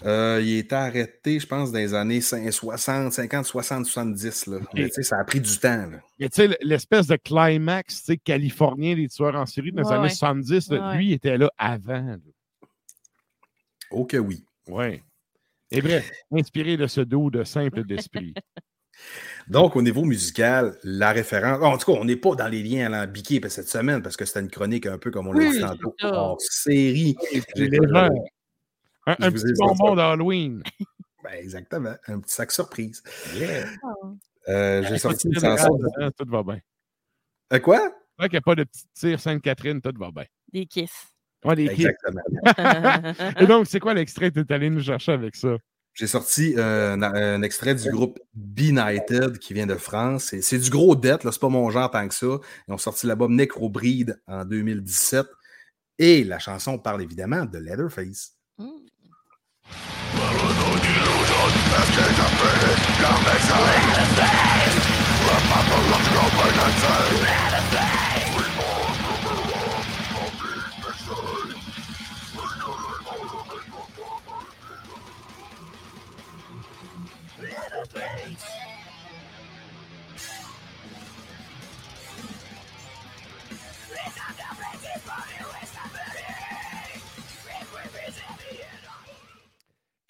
Euh, 0.03 0.41
il 0.43 0.57
était 0.57 0.75
arrêté, 0.75 1.39
je 1.39 1.47
pense, 1.47 1.71
dans 1.71 1.79
les 1.79 1.93
années 1.93 2.19
5 2.19 2.51
60, 2.51 3.13
50, 3.13 3.45
60, 3.45 3.85
70. 3.85 4.47
Là. 4.47 4.59
Mais, 4.73 4.85
tu 4.87 4.91
sais, 4.91 5.03
ça 5.03 5.17
a 5.17 5.23
pris 5.23 5.39
du 5.39 5.57
temps. 5.57 5.87
là. 5.89 5.99
Mais 6.19 6.27
tu 6.29 6.35
sais, 6.47 6.57
l'espèce 6.61 7.07
de 7.07 7.15
climax 7.15 8.11
californien 8.23 8.95
des 8.95 9.07
tueurs 9.07 9.35
en 9.35 9.45
série 9.45 9.71
dans 9.71 9.83
les 9.83 9.91
années 9.93 10.03
ouais. 10.03 10.09
70, 10.09 10.69
là, 10.71 10.89
Ouais, 10.91 10.97
lui, 10.97 11.07
il 11.07 11.13
était 11.13 11.37
là 11.37 11.49
avant. 11.57 12.01
là. 12.03 12.17
Oh 13.91 14.05
que 14.05 14.17
oui. 14.17 14.43
Ouais. 14.67 15.01
Et 15.71 15.81
bref, 15.81 16.11
inspiré 16.31 16.75
de 16.77 16.87
ce 16.87 17.01
dos 17.01 17.29
de 17.31 17.43
simple 17.43 17.83
d'esprit. 17.85 18.33
Donc, 19.47 19.75
au 19.75 19.81
niveau 19.81 20.03
musical, 20.03 20.77
la 20.83 21.11
référence. 21.11 21.63
En 21.63 21.77
tout 21.77 21.91
cas, 21.91 21.99
on 21.99 22.05
n'est 22.05 22.15
pas 22.15 22.35
dans 22.35 22.47
les 22.47 22.63
liens 22.63 22.91
alambiqués 22.91 23.39
parce 23.39 23.55
que 23.55 23.61
cette 23.61 23.69
semaine, 23.71 24.01
parce 24.01 24.17
que 24.17 24.25
c'était 24.25 24.39
une 24.41 24.49
chronique 24.49 24.85
un 24.87 24.97
peu 24.97 25.11
comme 25.11 25.27
on 25.27 25.33
l'a 25.33 25.39
Oui, 25.39 25.51
dit 25.51 25.59
tantôt, 25.61 25.95
en 26.01 26.35
série. 26.39 27.15
J'ai. 27.55 27.69
Un, 29.07 29.15
Je 29.19 29.25
un 29.25 29.31
petit 29.31 29.53
bonbon 29.57 29.95
d'Halloween. 29.95 30.63
Ben, 31.23 31.33
exactement. 31.39 31.95
Un 32.07 32.19
petit 32.19 32.33
sac 32.33 32.51
surprise. 32.51 33.03
Yeah. 33.35 33.67
Euh, 34.47 34.83
J'ai 34.87 34.97
sorti 34.97 35.27
une 35.27 35.33
de 35.33 35.39
chanson. 35.39 35.75
dedans, 35.75 36.11
Tout 36.17 36.29
va 36.29 36.43
bien. 36.43 36.59
Euh, 37.53 37.59
quoi? 37.59 37.79
Tant 38.17 38.25
qu'il 38.25 38.33
n'y 38.33 38.37
a 38.37 38.41
pas 38.41 38.55
de 38.55 38.63
petit 38.63 38.83
tir 38.93 39.19
Sainte-Catherine, 39.19 39.81
tout 39.81 39.93
va 39.97 40.11
bien. 40.11 40.25
Des 40.51 40.65
kiss. 40.65 40.91
Ouais, 41.43 41.55
des 41.55 41.67
kids. 41.69 41.87
Exactement. 41.87 42.21
Et 43.41 43.45
donc, 43.45 43.67
c'est 43.67 43.79
quoi 43.79 43.93
l'extrait 43.93 44.31
que 44.31 44.39
tu 44.39 44.45
es 44.47 44.53
allé 44.53 44.69
nous 44.69 44.81
chercher 44.81 45.11
avec 45.11 45.35
ça? 45.35 45.55
J'ai 45.95 46.07
sorti 46.07 46.53
euh, 46.57 46.93
un, 46.93 47.01
un 47.01 47.41
extrait 47.41 47.73
du 47.73 47.89
groupe 47.89 48.19
Benighted 48.33 49.39
qui 49.39 49.53
vient 49.53 49.65
de 49.65 49.75
France. 49.75 50.33
C'est- 50.41 50.59
du 50.59 50.69
gros 50.69 50.95
dette, 50.95 51.23
là, 51.23 51.31
c'est 51.31 51.39
pas 51.39 51.47
mon 51.49 51.69
genre 51.71 51.89
tant 51.89 52.05
que 52.07 52.13
ça. 52.13 52.27
Ils 52.67 52.73
ont 52.73 52.77
sorti 52.77 53.07
l'album 53.07 53.33
Necrobreed 53.33 54.19
en 54.27 54.43
2017. 54.43 55.25
Et 55.97 56.25
la 56.25 56.37
chanson 56.39 56.77
parle 56.77 57.01
évidemment 57.01 57.45
de 57.45 57.57
Leatherface. 57.59 58.33
Mm. 58.57 58.65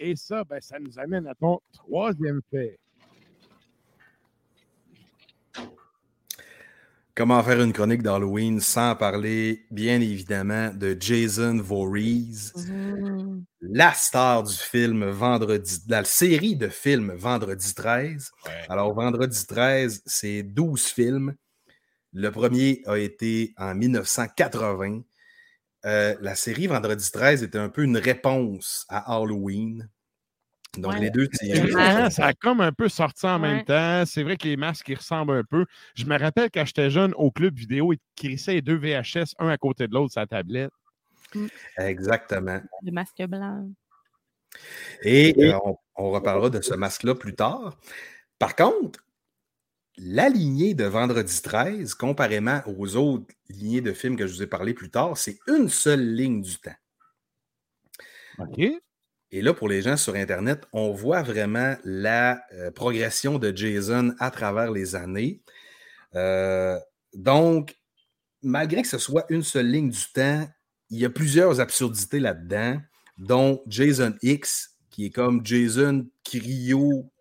Et 0.06 0.16
ça, 0.16 0.44
ben, 0.44 0.62
ça 0.62 0.78
nous 0.80 1.00
amène 1.00 1.26
à 1.26 1.34
ton 1.34 1.60
troisième 1.74 2.40
fait. 2.52 2.78
Comment 7.16 7.42
faire 7.42 7.60
une 7.62 7.74
chronique 7.74 8.04
d'Halloween 8.04 8.60
sans 8.60 8.96
parler, 8.96 9.66
bien 9.72 10.00
évidemment, 10.00 10.70
de 10.72 10.96
Jason 11.00 11.58
Voorhees, 11.60 12.52
Mm. 12.56 13.42
la 13.62 13.94
star 13.94 14.44
du 14.44 14.54
film 14.54 15.06
Vendredi, 15.06 15.80
de 15.88 15.92
la 15.92 16.04
série 16.04 16.56
de 16.56 16.68
films 16.68 17.14
Vendredi 17.16 17.74
13. 17.74 18.30
Alors, 18.70 18.94
Vendredi 18.94 19.44
13, 19.48 20.04
c'est 20.06 20.44
12 20.44 20.84
films. 20.86 21.34
Le 22.14 22.30
premier 22.30 22.84
a 22.86 22.98
été 23.00 23.56
en 23.58 23.74
1980. 23.74 25.02
Euh, 25.86 26.16
la 26.22 26.36
série 26.36 26.68
Vendredi 26.68 27.10
13 27.12 27.42
était 27.42 27.58
un 27.58 27.70
peu 27.70 27.84
une 27.84 27.98
réponse 27.98 28.86
à 28.90 29.16
Halloween. 29.16 29.90
Donc, 30.78 30.94
Ouais. 30.94 31.00
les 31.00 31.10
deux 31.10 31.28
marrant, 31.74 32.10
ça 32.10 32.28
a 32.28 32.34
comme 32.34 32.62
un 32.62 32.72
peu 32.72 32.90
sorti 32.90 33.26
en 33.26 33.40
même 33.40 33.64
temps. 33.64 34.04
C'est 34.06 34.24
vrai 34.24 34.38
que 34.38 34.48
les 34.48 34.58
masques, 34.58 34.90
ils 34.90 34.96
ressemblent 34.98 35.34
un 35.34 35.44
peu. 35.44 35.66
Je 35.96 36.06
me 36.06 36.18
rappelle 36.18 36.50
quand 36.52 36.66
j'étais 36.66 36.90
jeune 36.90 37.14
au 37.16 37.32
club 37.32 37.56
vidéo, 37.56 37.94
ils 37.94 38.00
crissaient 38.16 38.54
les 38.56 38.62
deux 38.62 38.76
VHS, 38.78 39.36
un 39.40 39.50
à 39.50 39.58
côté 39.58 39.88
de 39.88 39.94
l'autre, 39.94 40.14
la 40.18 40.28
tablette. 40.28 40.72
Exactement. 41.78 42.62
Le 42.82 42.92
masque 42.92 43.22
blanc. 43.28 43.70
Et 45.04 45.36
euh, 45.38 45.58
on, 45.66 45.78
on 45.96 46.12
reparlera 46.12 46.50
de 46.50 46.62
ce 46.62 46.74
masque-là 46.74 47.16
plus 47.16 47.36
tard. 47.36 47.78
Par 48.40 48.56
contre, 48.56 49.00
la 49.98 50.30
lignée 50.30 50.74
de 50.74 50.86
Vendredi 50.86 51.42
13, 51.42 51.94
comparément 51.94 52.62
aux 52.78 52.96
autres 52.96 53.26
lignées 53.50 53.82
de 53.82 53.94
films 53.94 54.16
que 54.18 54.28
je 54.28 54.34
vous 54.34 54.44
ai 54.44 54.48
parlé 54.48 54.74
plus 54.74 54.90
tard, 54.90 55.18
c'est 55.18 55.38
une 55.48 55.70
seule 55.70 56.16
ligne 56.16 56.42
du 56.42 56.58
temps. 56.58 56.76
OK? 58.40 58.62
Et 59.36 59.42
là, 59.42 59.54
pour 59.54 59.68
les 59.68 59.82
gens 59.82 59.98
sur 59.98 60.16
Internet, 60.16 60.64
on 60.72 60.92
voit 60.94 61.22
vraiment 61.22 61.76
la 61.84 62.42
euh, 62.54 62.72
progression 62.72 63.38
de 63.38 63.52
Jason 63.54 64.16
à 64.18 64.32
travers 64.32 64.72
les 64.72 64.96
années. 64.96 65.42
Euh, 66.16 66.80
donc, 67.14 67.76
malgré 68.42 68.82
que 68.82 68.88
ce 68.88 68.98
soit 68.98 69.26
une 69.28 69.44
seule 69.44 69.68
ligne 69.70 69.90
du 69.90 70.04
temps, 70.14 70.48
il 70.90 71.00
y 71.00 71.04
a 71.06 71.10
plusieurs 71.10 71.60
absurdités 71.60 72.22
là-dedans, 72.22 72.80
dont 73.18 73.62
Jason 73.68 74.14
X, 74.22 74.78
qui 74.90 75.08
est 75.08 75.10
comme 75.10 75.46
Jason 75.46 76.08
Cryo 76.24 77.12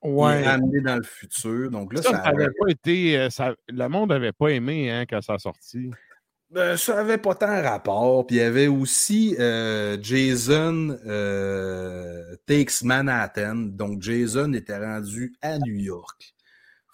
Ouais. 0.00 0.44
amené 0.46 0.80
dans 0.80 0.94
le 0.94 1.02
futur. 1.02 1.72
Donc 1.72 1.92
là, 1.92 2.02
Ça, 2.02 2.10
ça 2.12 2.16
ça 2.18 2.28
avait 2.28 2.46
pas 2.56 2.68
été. 2.70 3.18
euh, 3.18 3.30
ça- 3.30 3.56
le 3.68 3.88
monde 3.88 4.10
n'avait 4.10 4.30
pas 4.32 4.50
aimé 4.50 4.92
hein, 4.92 5.06
quand 5.10 5.20
ça 5.22 5.34
a 5.34 5.38
sorti. 5.40 5.90
Ben, 6.50 6.78
ça 6.78 6.94
n'avait 6.94 7.18
pas 7.18 7.34
tant 7.34 7.62
rapport. 7.62 8.26
Puis 8.26 8.36
il 8.36 8.38
y 8.38 8.42
avait 8.42 8.68
aussi 8.68 9.36
euh, 9.38 9.98
Jason 10.00 10.98
euh, 11.06 12.36
Takes 12.46 12.82
Manhattan. 12.82 13.54
Donc 13.54 14.00
Jason 14.00 14.52
était 14.54 14.78
rendu 14.78 15.34
à 15.42 15.58
New 15.58 15.76
York. 15.76 16.34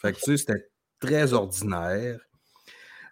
Fait 0.01 0.12
que 0.12 0.19
tu 0.19 0.25
sais, 0.25 0.37
c'était 0.38 0.69
très 0.99 1.33
ordinaire. 1.33 2.19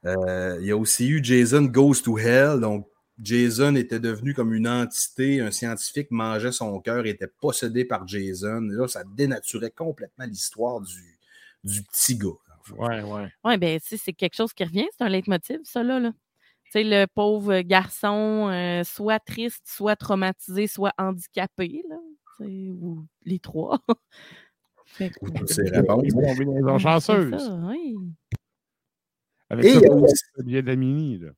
Euh, 0.05 0.59
il 0.61 0.67
y 0.67 0.73
a 0.73 0.77
aussi 0.77 1.09
eu 1.09 1.23
Jason 1.23 1.63
Goes 1.63 2.03
to 2.03 2.19
Hell. 2.19 2.59
Donc 2.59 2.89
Jason 3.21 3.77
était 3.77 4.01
devenu 4.01 4.35
comme 4.35 4.53
une 4.53 4.67
entité. 4.67 5.41
Un 5.41 5.53
scientifique 5.53 6.11
mangeait 6.11 6.51
son 6.51 6.81
cœur, 6.81 7.07
était 7.07 7.31
possédé 7.41 7.85
par 7.85 8.09
Jason. 8.09 8.69
Et 8.69 8.75
là, 8.75 8.89
ça 8.89 9.05
dénaturait 9.05 9.71
complètement 9.71 10.25
l'histoire 10.25 10.81
du, 10.81 11.19
du 11.63 11.85
petit 11.85 12.17
gars. 12.17 12.31
Ouais, 12.77 13.03
ouais. 13.03 13.33
Oui, 13.45 13.59
ben, 13.59 13.81
tu 13.81 13.89
sais, 13.89 13.97
c'est 13.97 14.13
quelque 14.13 14.35
chose 14.35 14.53
qui 14.53 14.65
revient, 14.65 14.87
c'est 14.97 15.05
un 15.05 15.09
leitmotiv, 15.09 15.61
ça, 15.65 15.83
là. 15.83 16.01
là. 16.01 16.13
Tu 16.73 16.79
sais, 16.79 16.85
le 16.85 17.05
pauvre 17.07 17.61
garçon, 17.61 18.49
euh, 18.51 18.83
soit 18.83 19.19
triste, 19.19 19.63
soit 19.67 19.95
traumatisé, 19.95 20.67
soit 20.67 20.93
handicapé, 20.97 21.83
là. 21.87 21.97
Ou 22.41 23.05
les 23.25 23.39
trois. 23.39 23.79
Fait 24.87 25.13
Ou 25.21 25.29
toutes 25.31 25.51
ces 25.51 25.69
réponses. 25.69 26.03
Ils 26.07 26.17
ont 26.17 26.35
une 26.35 26.71
Ouais, 26.71 26.79
chanceuse. 26.79 27.31
c'est 27.31 27.45
ça, 27.45 27.61
oui. 27.69 27.97
Avec 29.51 29.67
Et 29.67 29.75
ça, 29.75 29.79
il 29.81 29.83
y 29.83 29.87
a 29.87 29.93
aussi- 29.95 30.25
le 30.37 30.43
billet 30.45 30.63
de 30.63 30.67
la 30.69 30.77
mini. 30.77 31.19
Là. 31.19 31.29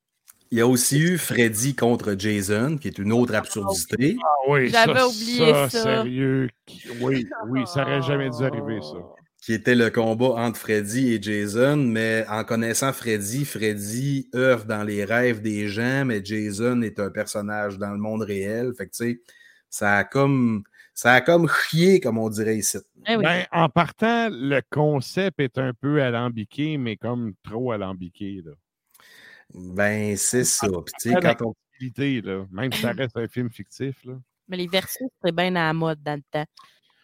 Il 0.53 0.59
y 0.59 0.61
a 0.61 0.69
aussi 0.69 1.01
eu 1.01 1.19
Freddy 1.19 1.75
contre 1.75 2.15
Jason, 2.17 2.79
qui 2.79 2.87
est 2.87 2.99
une 2.99 3.13
autre 3.13 3.35
absurdité. 3.35 4.17
Ah 4.23 4.29
oui, 4.49 4.69
J'avais 4.69 5.01
ça, 5.01 5.09
oublié 5.09 5.53
ça. 5.69 5.69
Sérieux. 5.69 6.49
qui- 6.65 6.89
Oui, 7.01 7.27
oui, 7.49 7.67
ça 7.67 7.83
aurait 7.83 8.03
jamais 8.03 8.31
dû 8.31 8.45
arriver, 8.45 8.81
ça. 8.83 8.99
Qui 9.45 9.53
était 9.53 9.75
le 9.75 9.91
combat 9.91 10.31
entre 10.37 10.59
Freddy 10.59 11.13
et 11.13 11.21
Jason, 11.21 11.77
mais 11.77 12.25
en 12.31 12.45
connaissant 12.45 12.95
Freddy, 12.95 13.45
Freddy 13.45 14.31
œuvre 14.35 14.65
dans 14.65 14.83
les 14.83 15.05
rêves 15.05 15.43
des 15.43 15.69
gens, 15.69 16.07
mais 16.07 16.25
Jason 16.25 16.81
est 16.81 16.99
un 16.99 17.11
personnage 17.11 17.77
dans 17.77 17.91
le 17.91 17.99
monde 17.99 18.23
réel. 18.23 18.73
Fait 18.75 18.87
que 18.87 18.93
tu 18.93 19.05
sais, 19.05 19.21
ça 19.69 19.99
a 19.99 20.05
comme 20.05 20.65
ça 20.95 21.13
a 21.13 21.21
comme 21.21 21.47
chié, 21.69 22.01
comme 22.01 22.17
on 22.17 22.31
dirait 22.31 22.57
ici. 22.57 22.79
Eh 23.07 23.17
oui. 23.17 23.23
Ben, 23.23 23.45
en 23.53 23.69
partant, 23.69 24.31
le 24.31 24.63
concept 24.71 25.39
est 25.39 25.59
un 25.59 25.75
peu 25.75 26.03
alambiqué, 26.03 26.79
mais 26.79 26.97
comme 26.97 27.35
trop 27.43 27.73
alambiqué. 27.73 28.41
Là. 28.43 28.53
Ben, 29.53 30.17
c'est 30.17 30.45
ça. 30.45 30.69
Puis 31.03 31.13
quand 31.21 31.43
on. 31.43 31.55
là, 31.99 32.47
même 32.51 32.73
si 32.73 32.81
ça 32.81 32.93
reste 32.93 33.19
un 33.19 33.29
film 33.29 33.51
fictif. 33.51 34.03
Là. 34.07 34.15
Mais 34.49 34.57
les 34.57 34.69
versus, 34.69 35.09
c'est 35.23 35.35
bien 35.35 35.55
à 35.57 35.67
la 35.67 35.75
mode 35.75 36.03
dans 36.03 36.17
le 36.17 36.25
temps. 36.31 36.47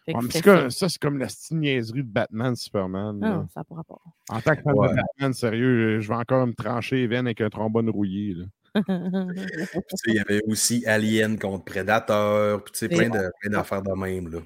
Fait 0.07 0.41
comme- 0.43 0.71
ça. 0.71 0.89
c'est 0.89 0.99
comme 0.99 1.19
la 1.19 1.27
niaiserie 1.51 2.03
de 2.03 2.09
Batman, 2.09 2.57
Superman. 2.57 3.21
là. 3.21 3.29
Non, 3.37 3.49
ça 3.53 3.63
n'a 3.71 3.83
pas. 3.85 3.99
En 4.31 4.41
tant 4.41 4.57
que 4.57 4.63
fan 4.63 4.75
Ouais. 4.75 4.89
de 4.91 4.95
Batman, 4.97 5.33
sérieux, 5.33 6.01
je 6.01 6.09
vais 6.09 6.15
encore 6.15 6.47
me 6.47 6.53
trancher 6.55 6.97
les 6.97 7.07
veines 7.07 7.27
avec 7.27 7.41
un 7.41 7.51
trombone 7.51 7.89
rouillé. 7.91 8.35
Là. 8.35 8.45
Il 10.07 10.15
y 10.15 10.19
avait 10.19 10.41
aussi 10.47 10.85
Alien 10.87 11.39
contre 11.39 11.65
Predator, 11.65 12.63
puis 12.65 12.73
tu 12.73 12.79
sais, 12.79 12.87
Et- 12.87 12.89
plein 12.97 13.09
de- 13.11 13.31
plein 13.41 13.51
d'affaires 13.51 13.83
de 13.83 13.93
même. 13.93 14.29
Là. 14.33 14.39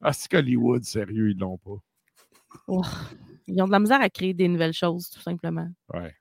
Ah, 0.00 0.12
c'est 0.12 0.28
qu'Hollywood, 0.30 0.84
sérieux, 0.84 1.30
ils 1.30 1.38
l'ont 1.38 1.58
pas. 1.58 1.76
Oh, 2.66 2.82
Ils 3.46 3.60
ont 3.62 3.66
de 3.66 3.72
la 3.72 3.80
misère 3.80 4.00
à 4.00 4.08
créer 4.08 4.34
des 4.34 4.48
nouvelles 4.48 4.72
choses, 4.72 5.08
tout 5.10 5.20
simplement. 5.20 5.68
Ouais. 5.92 6.14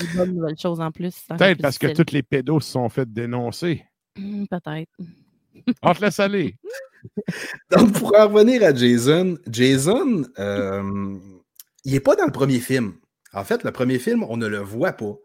Des 0.00 0.06
bonnes 0.16 0.34
nouvelles 0.34 0.58
choses 0.58 0.80
en 0.80 0.90
plus. 0.90 1.14
Peut-être 1.28 1.60
parce 1.62 1.78
que 1.78 1.86
tous 1.94 2.12
les 2.12 2.22
pédos 2.22 2.60
se 2.60 2.72
sont 2.72 2.88
fait 2.88 3.10
dénoncer. 3.10 3.84
Hmm, 4.16 4.44
Peut-être. 4.46 4.90
On 5.82 5.94
te 5.94 6.00
laisse 6.04 6.20
aller. 6.20 6.56
Donc, 7.70 7.92
pour 7.92 8.16
en 8.16 8.28
revenir 8.28 8.62
à 8.62 8.74
Jason, 8.74 9.38
Jason, 9.48 10.24
euh, 10.38 11.16
il 11.84 11.92
n'est 11.92 12.00
pas 12.00 12.16
dans 12.16 12.26
le 12.26 12.32
premier 12.32 12.60
film. 12.60 12.94
En 13.32 13.44
fait, 13.44 13.64
le 13.64 13.72
premier 13.72 13.98
film, 13.98 14.24
on 14.24 14.36
ne 14.36 14.46
le 14.46 14.58
voit 14.58 14.92
pas. 14.92 15.16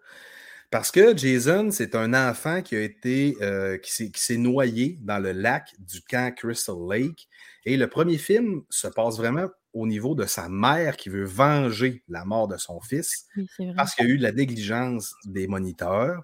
Parce 0.74 0.90
que 0.90 1.16
Jason, 1.16 1.70
c'est 1.72 1.94
un 1.94 2.14
enfant 2.14 2.64
qui 2.64 2.76
a 2.76 2.82
été 2.82 3.38
euh, 3.42 3.78
qui 3.78 4.12
s'est 4.16 4.38
noyé 4.38 4.98
dans 5.02 5.20
le 5.20 5.32
lac 5.32 5.68
du 5.78 6.02
camp 6.02 6.34
Crystal 6.36 6.76
Lake. 6.90 7.28
Et 7.66 7.78
le 7.78 7.88
premier 7.88 8.18
film 8.18 8.64
se 8.70 8.88
passe 8.88 9.18
vraiment 9.18 9.48
au 9.74 9.86
niveau 9.86 10.16
de 10.16 10.26
sa 10.26 10.50
mère 10.50 10.98
qui 10.98 11.10
veut 11.10 11.26
venger 11.26 12.04
la 12.08 12.26
mort 12.26 12.48
de 12.48 12.58
son 12.58 12.82
fils 12.82 13.28
parce 13.76 13.94
qu'il 13.94 14.08
y 14.08 14.10
a 14.10 14.14
eu 14.14 14.18
de 14.18 14.24
la 14.24 14.32
négligence 14.32 15.14
des 15.26 15.48
moniteurs. 15.48 16.24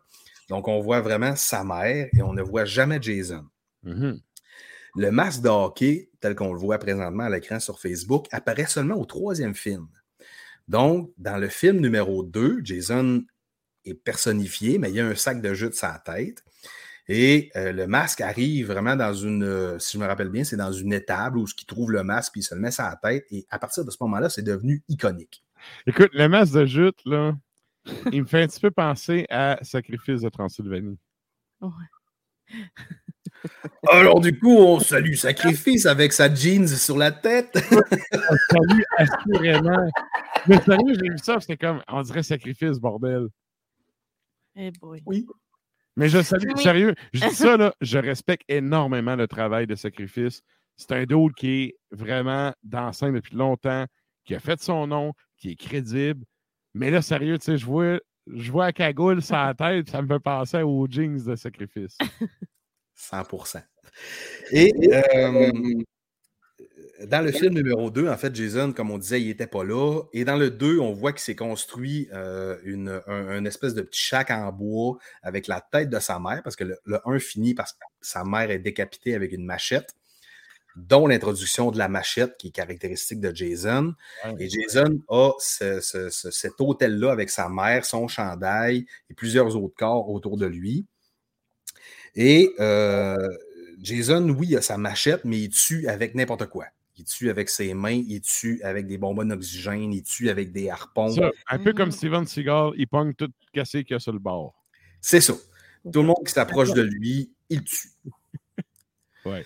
Donc, 0.50 0.68
on 0.68 0.80
voit 0.80 1.02
vraiment 1.02 1.36
sa 1.36 1.64
mère 1.64 2.08
et 2.12 2.22
on 2.24 2.34
ne 2.34 2.42
voit 2.42 2.66
jamais 2.66 2.98
Jason. 3.00 3.46
Mhm. 3.84 4.20
Le 5.00 5.12
masque 5.12 5.44
de 5.44 5.48
hockey, 5.48 6.10
tel 6.20 6.36
qu'on 6.36 6.52
le 6.52 6.60
voit 6.60 6.78
présentement 6.78 7.24
à 7.24 7.30
l'écran 7.30 7.62
sur 7.62 7.80
Facebook, 7.80 8.28
apparaît 8.32 8.66
seulement 8.66 8.96
au 8.96 9.06
troisième 9.06 9.56
film. 9.56 9.88
Donc, 10.68 11.14
dans 11.18 11.38
le 11.38 11.48
film 11.48 11.78
numéro 11.78 12.22
2, 12.22 12.60
Jason 12.66 13.24
est 13.86 13.94
personnifié, 13.94 14.78
mais 14.78 14.90
il 14.90 14.96
y 14.96 15.00
a 15.00 15.06
un 15.06 15.16
sac 15.16 15.42
de 15.42 15.54
jus 15.54 15.70
de 15.70 15.74
sa 15.74 16.04
tête. 16.04 16.44
Et 17.08 17.50
euh, 17.56 17.72
le 17.72 17.88
masque 17.88 18.20
arrive 18.20 18.68
vraiment 18.68 18.98
dans 18.98 19.14
une, 19.14 19.46
euh, 19.46 19.80
si 19.80 19.94
je 19.94 20.04
me 20.04 20.06
rappelle 20.06 20.28
bien, 20.28 20.44
c'est 20.44 20.58
dans 20.58 20.74
une 20.74 20.92
étable 20.92 21.38
où 21.38 21.48
ce 21.48 21.56
qui 21.56 21.66
trouve 21.66 21.94
le 21.94 22.04
masque, 22.04 22.34
puis 22.34 22.42
il 22.42 22.44
se 22.44 22.54
le 22.54 22.60
met 22.60 22.72
sur 22.72 22.84
la 22.84 23.00
tête. 23.02 23.26
Et 23.32 23.48
à 23.50 23.58
partir 23.58 23.86
de 23.86 23.92
ce 23.92 23.98
moment-là, 24.02 24.30
c'est 24.30 24.42
devenu 24.42 24.84
iconique. 24.90 25.46
Écoute, 25.88 26.10
le 26.12 26.28
masque 26.28 26.56
de 26.56 26.66
jute, 26.66 27.00
là, 27.06 27.38
il 28.12 28.24
me 28.24 28.28
fait 28.28 28.42
un 28.42 28.48
petit 28.48 28.60
peu 28.60 28.72
penser 28.72 29.26
à 29.30 29.60
Sacrifice 29.62 30.24
de 30.24 30.30
Transylvanie. 30.30 31.00
Ouais. 31.62 32.58
Alors, 33.90 34.20
du 34.20 34.38
coup, 34.38 34.56
on 34.58 34.80
salue 34.80 35.14
Sacrifice 35.14 35.86
avec 35.86 36.14
sa 36.14 36.34
jeans 36.34 36.68
sur 36.68 36.98
la 36.98 37.12
tête. 37.12 37.54
Salut, 38.52 38.86
assurément. 38.98 39.90
Mais 40.48 40.62
sérieux, 40.62 40.94
j'ai 41.02 41.10
vu 41.10 41.18
ça, 41.18 41.40
c'était 41.40 41.58
comme, 41.58 41.82
on 41.88 42.02
dirait 42.02 42.24
Sacrifice, 42.24 42.80
bordel. 42.80 43.28
Eh 44.56 44.72
boy. 44.72 45.02
Oui. 45.06 45.26
Mais 45.96 46.10
je 46.10 46.22
salue, 46.22 46.52
Oui. 46.56 46.62
sérieux, 46.62 46.96
je 47.14 47.28
dis 47.28 47.36
ça, 47.36 47.58
là, 47.58 47.74
je 47.82 47.98
respecte 47.98 48.44
énormément 48.48 49.16
le 49.16 49.28
travail 49.28 49.68
de 49.68 49.76
Sacrifice. 49.76 50.42
C'est 50.78 50.92
un 50.94 51.04
dude 51.04 51.34
qui 51.36 51.64
est 51.64 51.76
vraiment 51.92 52.54
dans 52.64 52.86
la 52.86 52.94
scène 52.94 53.14
depuis 53.16 53.36
longtemps, 53.36 53.86
qui 54.24 54.34
a 54.36 54.40
fait 54.40 54.62
son 54.62 54.88
nom, 54.88 55.14
qui 55.38 55.52
est 55.52 55.56
crédible. 55.56 56.24
Mais 56.74 56.90
là, 56.90 57.02
sérieux, 57.02 57.38
tu 57.38 57.46
sais, 57.46 57.58
je 57.58 57.66
vois, 57.66 58.00
je 58.28 58.52
vois 58.52 58.72
cagoule 58.72 59.20
la 59.30 59.54
tête, 59.54 59.90
ça 59.90 60.02
me 60.02 60.08
fait 60.08 60.20
penser 60.20 60.62
aux 60.62 60.88
jeans 60.90 61.22
de 61.22 61.36
Sacrifice. 61.36 61.98
100% 63.00 63.62
Et 64.52 64.72
euh, 64.94 65.52
dans 67.06 67.22
le 67.24 67.32
film 67.32 67.54
numéro 67.54 67.90
2, 67.90 68.10
en 68.10 68.18
fait, 68.18 68.36
Jason, 68.36 68.74
comme 68.74 68.92
on 68.92 68.98
disait, 68.98 69.22
il 69.22 69.28
n'était 69.28 69.48
pas 69.48 69.64
là. 69.64 70.02
Et 70.12 70.26
dans 70.26 70.36
le 70.36 70.50
2, 70.52 70.80
on 70.80 70.92
voit 70.92 71.14
qu'il 71.14 71.22
s'est 71.22 71.36
construit 71.36 72.10
euh, 72.14 72.58
une, 72.64 73.02
un, 73.08 73.46
espèce 73.46 73.74
de 73.74 73.82
petit 73.82 74.02
shack 74.02 74.32
en 74.32 74.52
bois 74.52 74.98
avec 75.24 75.48
la 75.48 75.62
tête 75.62 75.90
de 75.90 76.00
sa 76.00 76.20
mère, 76.20 76.42
parce 76.44 76.58
que 76.58 76.66
le, 76.66 76.78
le 76.86 77.00
1 77.06 77.20
finit 77.20 77.54
parce 77.54 77.72
que 77.74 77.78
sa 78.02 78.26
mère 78.26 78.52
est 78.52 78.60
décapitée 78.60 79.16
avec 79.16 79.32
une 79.32 79.46
machette, 79.46 79.96
dont 80.76 81.08
l'introduction 81.08 81.72
de 81.72 81.78
la 81.78 81.88
machette 81.88 82.36
qui 82.38 82.50
est 82.50 82.52
caractéristique 82.52 83.22
de 83.22 83.34
Jason. 83.34 83.94
Et 84.38 84.50
Jason 84.50 85.00
a 85.08 85.32
ce- 85.40 85.80
ce- 85.80 86.10
ce- 86.10 86.32
cet 86.32 86.60
hôtel-là 86.60 87.12
avec 87.12 87.30
sa 87.30 87.48
mère, 87.48 87.86
son 87.86 88.08
chandail 88.10 88.86
et 89.10 89.14
plusieurs 89.14 89.56
autres 89.56 89.76
corps 89.76 90.10
autour 90.10 90.36
de 90.38 90.46
lui. 90.46 90.86
Et 92.16 92.54
euh, 92.60 93.16
Jason, 93.82 94.30
oui, 94.30 94.48
il 94.52 94.58
a 94.58 94.62
sa 94.62 94.78
machette, 94.78 95.26
mais 95.26 95.40
il 95.42 95.50
tue 95.50 95.88
avec 95.88 96.16
n'importe 96.16 96.48
quoi. 96.48 96.66
Il 96.98 97.06
tue 97.06 97.30
avec 97.30 97.50
ses 97.50 97.74
mains, 97.74 98.04
il 98.08 98.20
tue 98.22 98.62
avec 98.62 98.86
des 98.86 98.98
bonbons 98.98 99.24
d'oxygène, 99.24 99.94
il 99.94 100.04
tue 100.04 100.30
avec 100.30 100.52
des 100.52 100.70
harpons. 100.70 101.16
Ça, 101.16 101.32
un 101.50 101.60
peu 101.60 101.72
comme 101.72 101.88
Mhm. 101.88 101.94
Steven 101.94 102.26
Seagal, 102.28 102.72
il 102.76 102.88
pogne 102.88 103.14
tout 103.14 103.32
cassé 103.54 103.84
qu'il 103.86 103.94
y 103.94 103.96
a 103.96 104.00
sur 104.00 104.12
le 104.12 104.20
bord. 104.20 104.54
C'est 105.00 105.22
ça. 105.22 105.34
Tout 105.94 106.02
le 106.02 106.08
monde 106.08 106.26
qui 106.26 106.34
s'approche 106.34 106.74
de 106.74 106.82
lui, 106.82 107.32
il 107.50 107.64
tue. 107.64 107.92
Ouais. 109.26 109.46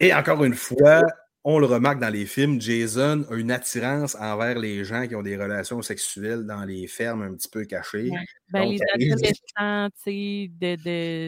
Et 0.00 0.12
encore 0.12 0.42
une 0.42 0.54
fois, 0.54 1.02
on 1.44 1.58
le 1.58 1.66
remarque 1.66 2.00
dans 2.00 2.08
les 2.08 2.26
films, 2.26 2.60
Jason 2.60 3.24
a 3.30 3.34
une 3.34 3.50
attirance 3.50 4.14
envers 4.14 4.58
les 4.58 4.84
gens 4.84 5.06
qui 5.08 5.14
ont 5.16 5.22
des 5.22 5.36
relations 5.36 5.82
sexuelles 5.82 6.44
dans 6.46 6.64
les 6.64 6.86
fermes 6.86 7.22
un 7.22 7.34
petit 7.34 7.48
peu 7.48 7.64
cachées. 7.64 8.10
Ouais. 8.10 8.24
Ben, 8.50 8.64
Donc, 8.64 8.80
les 8.96 9.12
adolescents, 9.12 9.88
tu 9.96 10.02
sais, 10.04 10.50
de, 10.60 10.76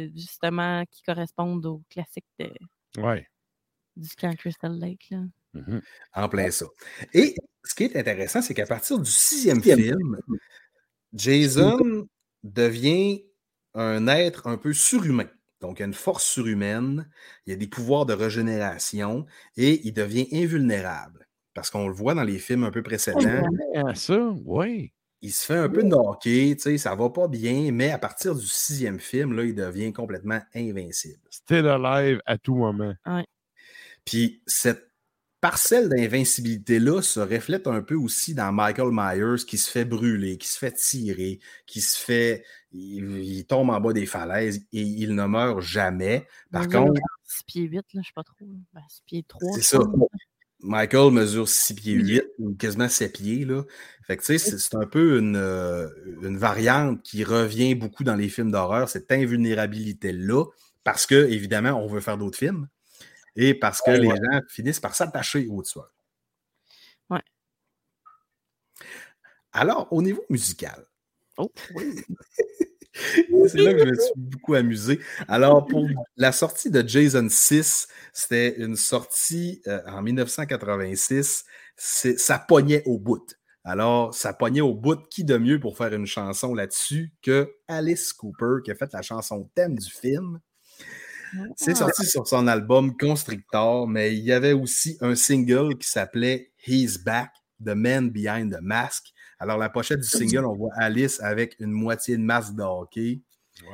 de, 0.09 0.13
justement, 0.15 0.85
qui 0.91 1.03
correspondent 1.03 1.67
au 1.67 1.83
classique 1.91 2.27
de, 2.39 2.51
Ouais. 2.99 3.27
du 3.97 4.09
camp 4.17 4.35
Crystal 4.37 4.79
Lake. 4.79 5.07
Là. 5.11 5.19
Mhm. 5.55 5.83
En 6.15 6.29
plein 6.29 6.51
ça. 6.51 6.67
Et 7.13 7.35
ce 7.65 7.75
qui 7.75 7.85
est 7.85 7.97
intéressant, 7.97 8.43
c'est 8.43 8.55
qu'à 8.55 8.67
partir 8.67 8.99
du 8.99 9.11
sixième 9.11 9.63
film, 9.63 10.19
Jason 11.13 12.07
devient 12.43 13.25
un 13.75 14.07
être 14.09 14.47
un 14.47 14.57
peu 14.57 14.73
surhumain. 14.73 15.29
Donc, 15.65 15.79
il 15.81 15.83
a 15.85 15.87
une 15.87 15.95
force 15.95 16.25
surhumaine, 16.27 17.09
il 17.47 17.55
a 17.55 17.57
des 17.57 17.67
pouvoirs 17.67 18.05
de 18.05 18.13
régénération 18.13 19.25
et 19.57 19.81
il 19.87 19.93
devient 19.95 20.29
invulnérable. 20.33 21.27
Parce 21.55 21.71
qu'on 21.71 21.89
le 21.89 21.95
voit 21.95 22.15
dans 22.15 22.23
les 22.23 22.39
films 22.39 22.65
un 22.65 22.71
peu 22.71 22.83
précédents, 22.83 23.49
Ah, 23.75 23.95
ça, 23.95 24.35
oui. 24.45 24.93
il 25.23 25.33
se 25.33 25.47
fait 25.47 25.57
un 25.57 25.71
peu 25.71 25.83
knocker, 25.83 26.55
tu 26.57 26.61
sais, 26.61 26.77
ça 26.77 26.95
va 26.95 27.09
pas 27.09 27.29
bien, 27.29 27.73
mais 27.73 27.91
à 27.93 27.99
partir 27.99 28.35
du 28.35 28.47
sixième 28.47 29.01
film, 29.01 29.33
là, 29.33 29.45
il 29.45 29.55
devient 29.55 29.91
complètement 29.93 30.41
invincible. 30.55 31.23
Still 31.31 31.67
alive 31.67 32.21
à 32.27 32.37
tout 32.37 32.57
moment. 32.57 32.95
Puis 34.05 34.43
cette 34.47 34.84
parcelle 35.45 35.91
d'invincibilité-là 35.91 37.03
se 37.03 37.21
reflète 37.21 37.67
un 37.67 37.83
peu 37.83 37.97
aussi 37.97 38.33
dans 38.33 38.51
Michael 38.51 38.89
Myers 38.93 39.45
qui 39.47 39.59
se 39.59 39.71
fait 39.71 39.85
brûler, 39.85 40.39
qui 40.39 40.49
se 40.49 40.57
fait 40.57 40.73
tirer, 40.73 41.39
qui 41.67 41.83
se 41.83 41.99
fait. 41.99 42.47
Il, 42.73 43.19
il 43.23 43.45
tombe 43.45 43.69
en 43.69 43.79
bas 43.79 43.93
des 43.93 44.07
falaises 44.07 44.65
et 44.73 44.81
il 44.81 45.15
ne 45.15 45.27
meurt 45.27 45.61
jamais. 45.61 46.27
Par 46.51 46.67
contre, 46.67 46.99
6 47.25 47.45
pieds 47.45 47.63
8, 47.65 47.77
là, 47.77 47.83
je 47.93 48.07
sais 48.07 48.13
pas 48.15 48.23
trop. 48.23 48.35
là. 48.41 48.55
Ben, 48.73 48.81
6 48.89 49.03
pieds 49.05 49.25
3. 49.29 49.53
c'est 49.57 49.63
ça. 49.63 49.81
Michael 50.61 51.13
mesure 51.13 51.47
6 51.47 51.75
pieds 51.75 51.93
8 51.93 52.25
ou 52.39 52.55
quasiment 52.55 52.89
7 52.89 53.13
pieds. 53.13 53.45
Là. 53.45 53.65
Fait 54.07 54.17
que 54.17 54.25
c'est 54.39 54.75
un 54.75 54.87
peu 54.87 55.19
une, 55.19 55.37
euh, 55.37 55.91
une 56.23 56.39
variante 56.39 57.03
qui 57.03 57.23
revient 57.23 57.75
beaucoup 57.75 58.03
dans 58.03 58.17
les 58.17 58.31
films 58.31 58.51
d'horreur, 58.51 58.89
cette 58.89 59.13
invulnérabilité-là, 59.13 60.47
parce 60.85 61.05
que, 61.05 61.29
évidemment, 61.31 61.73
on 61.73 61.87
veut 61.87 62.01
faire 62.01 62.17
d'autres 62.17 62.39
films 62.39 62.67
et 63.37 63.55
parce 63.55 63.81
que 63.83 63.91
les 63.91 64.09
gens 64.09 64.41
finissent 64.49 64.81
par 64.81 64.95
s'attacher 64.95 65.47
au 65.49 65.63
tueur. 65.63 65.93
Ouais. 67.11 67.23
Alors, 69.53 69.89
au 69.93 70.03
niveau 70.03 70.25
musical, 70.31 70.87
Oh, 71.37 71.51
oui. 71.75 71.97
c'est 73.49 73.59
là 73.59 73.73
que 73.75 73.81
je 73.81 73.85
me 73.87 73.95
suis 73.97 74.13
beaucoup 74.17 74.55
amusé. 74.55 75.01
Alors, 75.27 75.67
pour 75.67 75.85
la 76.17 76.31
sortie 76.31 76.71
de 76.71 76.87
Jason 76.87 77.27
6, 77.29 77.89
c'était 78.13 78.55
une 78.61 78.77
sortie 78.77 79.61
euh, 79.67 79.81
en 79.87 80.01
1986. 80.01 81.45
C'est- 81.77 82.19
Ça 82.19 82.39
pognait 82.39 82.85
au 82.87 83.01
bout. 83.01 83.37
Alors, 83.65 84.15
ça 84.15 84.33
pognait 84.33 84.61
au 84.61 84.75
bout. 84.75 85.09
Qui 85.09 85.25
de 85.25 85.37
mieux 85.39 85.59
pour 85.59 85.77
faire 85.77 85.93
une 85.93 86.07
chanson 86.07 86.55
là-dessus 86.55 87.13
que 87.21 87.53
Alice 87.67 88.13
Cooper, 88.13 88.59
qui 88.65 88.71
a 88.71 88.77
fait 88.77 88.93
la 88.93 89.03
chanson 89.03 89.51
thème 89.57 89.77
du 89.77 89.91
film? 89.91 90.39
C'est 91.57 91.75
sorti 91.75 92.05
sur 92.05 92.27
son 92.27 92.47
album 92.47 92.97
Constrictor, 92.97 93.87
mais 93.87 94.15
il 94.17 94.25
y 94.25 94.33
avait 94.33 94.53
aussi 94.53 94.97
un 95.01 95.15
single 95.15 95.77
qui 95.79 95.89
s'appelait 95.89 96.53
He's 96.67 97.03
Back, 97.03 97.31
The 97.65 97.71
Man 97.71 98.11
Behind 98.11 98.55
the 98.55 98.61
Mask. 98.61 99.13
Alors, 99.39 99.59
la 99.59 99.69
pochette 99.69 100.01
du 100.01 100.09
single, 100.09 100.45
on 100.45 100.55
voit 100.55 100.73
Alice 100.77 101.21
avec 101.21 101.57
une 101.61 101.73
moitié 101.73 102.17
de 102.17 102.23
masque 102.23 102.55
de 102.55 102.63
hockey. 102.63 103.21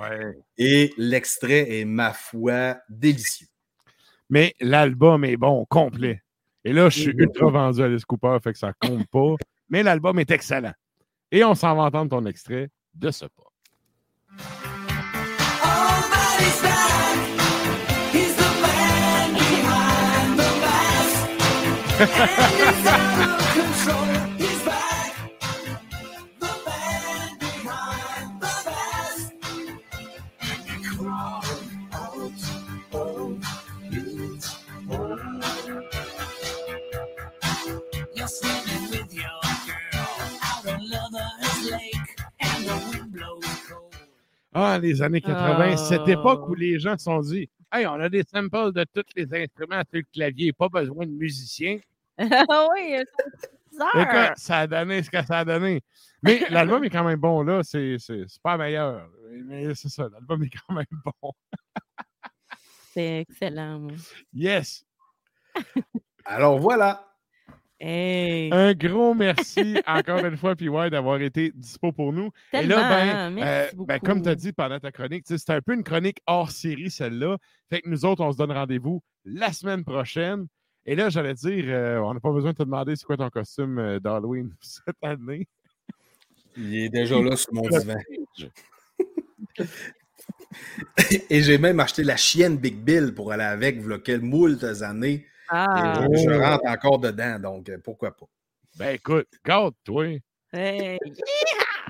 Ouais. 0.01 0.39
Et 0.59 0.93
l'extrait 0.97 1.81
est, 1.81 1.85
ma 1.85 2.13
foi, 2.13 2.79
délicieux. 2.89 3.47
Mais 4.29 4.55
l'album 4.61 5.25
est 5.25 5.37
bon, 5.37 5.65
complet. 5.67 6.23
Et 6.65 6.73
là, 6.73 6.89
je 6.89 7.01
suis 7.01 7.11
ultra 7.11 7.51
vendu 7.51 7.83
à 7.83 7.87
Alice 7.87 8.05
Cooper, 8.05 8.37
fait 8.43 8.53
que 8.53 8.59
ça 8.59 8.73
compte 8.81 9.07
pas. 9.09 9.35
Mais 9.69 9.83
l'album 9.83 10.19
est 10.19 10.31
excellent. 10.31 10.75
Et 11.31 11.45
on 11.45 11.55
s'en 11.55 11.75
va 11.75 11.83
entendre 11.85 12.11
ton 12.11 12.27
extrait 12.27 12.69
de 12.95 13.11
ce 13.11 13.27
pas. 13.27 13.51
Ah, 44.53 44.79
les 44.79 45.03
années 45.03 45.21
80, 45.21 45.73
Ah. 45.73 45.77
cette 45.77 46.09
époque 46.09 46.49
où 46.49 46.55
les 46.55 46.79
gens 46.79 46.97
se 46.97 47.05
sont 47.05 47.21
dit 47.21 47.49
Hey, 47.73 47.87
on 47.87 47.93
a 48.01 48.09
des 48.09 48.25
samples 48.25 48.73
de 48.73 48.85
tous 48.93 49.05
les 49.15 49.33
instruments 49.35 49.83
sur 49.89 49.99
le 49.99 50.03
clavier, 50.13 50.53
pas 50.53 50.69
besoin 50.69 51.07
de 51.07 51.13
musiciens. 51.13 51.79
Ah 52.51 52.69
oui, 52.75 52.97
c'est 53.73 54.01
Écoute, 54.03 54.37
ça 54.37 54.59
a 54.59 54.67
donné 54.67 55.03
ce 55.03 55.11
que 55.11 55.25
ça 55.25 55.39
a 55.39 55.45
donné. 55.45 55.83
Mais 56.23 56.41
l'album 56.51 56.85
est 56.85 56.91
quand 56.91 57.05
même 57.05 57.19
bon, 57.19 57.43
là. 57.43 57.63
C'est 57.63 57.97
c'est- 57.99 58.25
c'est 58.29 58.43
pas 58.43 58.57
meilleur. 58.59 59.09
Mais 59.47 59.75
c'est 59.75 59.89
ça, 59.89 60.09
l'album 60.13 60.43
est 60.43 60.51
quand 60.51 60.75
même 60.75 60.85
bon. 61.23 61.33
C'est 62.93 63.21
excellent. 63.21 63.79
moi. 63.79 63.93
Yes! 64.35 64.85
Alors 66.25 66.59
voilà. 66.59 67.07
Hey, 67.79 68.53
Un 68.53 68.75
gros 68.75 69.15
merci 69.15 69.81
encore 69.87 70.25
une 70.25 70.37
fois, 70.37 70.55
PY, 70.57 70.69
d'avoir 70.91 71.21
été 71.23 71.51
dispo 71.55 71.93
pour 71.93 72.13
nous. 72.13 72.27
Et 72.53 72.59
tellement, 72.59 72.77
là, 72.77 72.89
ben, 72.91 73.31
merci 73.31 73.75
euh, 73.77 73.85
ben, 73.87 73.95
beaucoup. 73.97 74.07
comme 74.07 74.23
tu 74.23 74.29
as 74.29 74.35
dit 74.35 74.53
pendant 74.53 74.79
ta 74.81 74.93
chronique, 74.93 75.25
c'était 75.27 75.53
un 75.55 75.63
peu 75.63 75.73
une 75.73 75.85
chronique 75.85 76.19
hors 76.27 76.51
série, 76.51 76.91
celle-là. 76.91 77.39
Fait 77.71 77.81
que 77.81 77.89
nous 77.89 78.05
autres, 78.05 78.23
on 78.23 78.33
se 78.33 78.37
donne 78.37 78.53
rendez-vous 78.53 79.03
la 79.25 79.53
semaine 79.53 79.85
prochaine. 79.85 80.47
Et 80.87 80.95
là, 80.95 81.09
j'allais 81.11 81.35
dire, 81.35 81.65
euh, 81.69 81.99
on 81.99 82.15
n'a 82.15 82.21
pas 82.21 82.33
besoin 82.33 82.53
de 82.53 82.57
te 82.57 82.63
demander 82.63 82.97
c'est 82.97 83.05
quoi 83.05 83.17
ton 83.17 83.29
costume 83.31 83.79
euh, 83.79 84.01
d'Halloween 84.01 84.55
cette 84.61 84.97
année. 85.03 85.47
Il 86.57 86.75
est 86.77 86.89
déjà 86.89 87.21
là 87.21 87.37
sur 87.37 87.53
mon 87.53 87.63
divan. 87.69 87.99
Et 91.31 91.43
j'ai 91.43 91.59
même 91.59 91.79
acheté 91.81 92.03
la 92.03 92.17
chienne 92.17 92.57
Big 92.57 92.77
Bill 92.77 93.15
pour 93.15 93.31
aller 93.33 93.45
avec, 93.45 93.81
voilà 93.81 93.99
quelle 93.99 94.23
moult 94.23 94.65
années. 94.65 95.27
Ah, 95.49 96.05
Et 96.13 96.17
je, 96.17 96.25
je 96.25 96.35
rentre 96.39 96.67
encore 96.67 96.99
dedans, 96.99 97.39
donc 97.39 97.69
euh, 97.69 97.79
pourquoi 97.83 98.17
pas. 98.17 98.27
Ben 98.77 98.95
écoute, 98.95 99.29
garde-toi. 99.45 100.21
hey. 100.53 100.99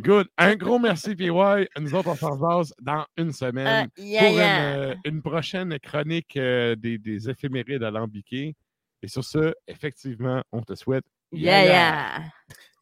Good. 0.03 0.29
Un 0.39 0.57
gros 0.57 0.79
merci, 0.79 1.15
PY. 1.15 1.29
Nous 1.31 1.95
autres, 1.95 2.09
on 2.09 2.15
s'en 2.17 2.31
revoit 2.33 2.63
dans 2.81 3.05
une 3.19 3.33
semaine 3.33 3.67
Ah, 3.67 4.01
yeah, 4.01 4.21
pour 4.21 4.31
une, 4.31 4.37
yeah. 4.37 4.95
une 5.05 5.23
prochaine 5.23 5.79
chronique 5.79 6.37
euh, 6.37 6.75
des, 6.75 6.97
des 6.99 7.29
éphémérides 7.29 7.83
alambiquées. 7.83 8.55
Et 9.03 9.09
sur 9.09 9.25
ce, 9.25 9.55
effectivement, 9.67 10.43
on 10.53 10.63
te 10.63 10.75
souhaite. 10.75 11.05
Yeah, 11.33 11.65
yeah. 11.65 12.23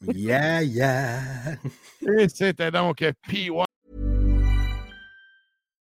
Yeah, 0.00 0.62
yeah. 0.62 1.56
Et 2.06 2.28
c'était 2.28 2.70
donc 2.70 3.04
PY. 3.28 3.50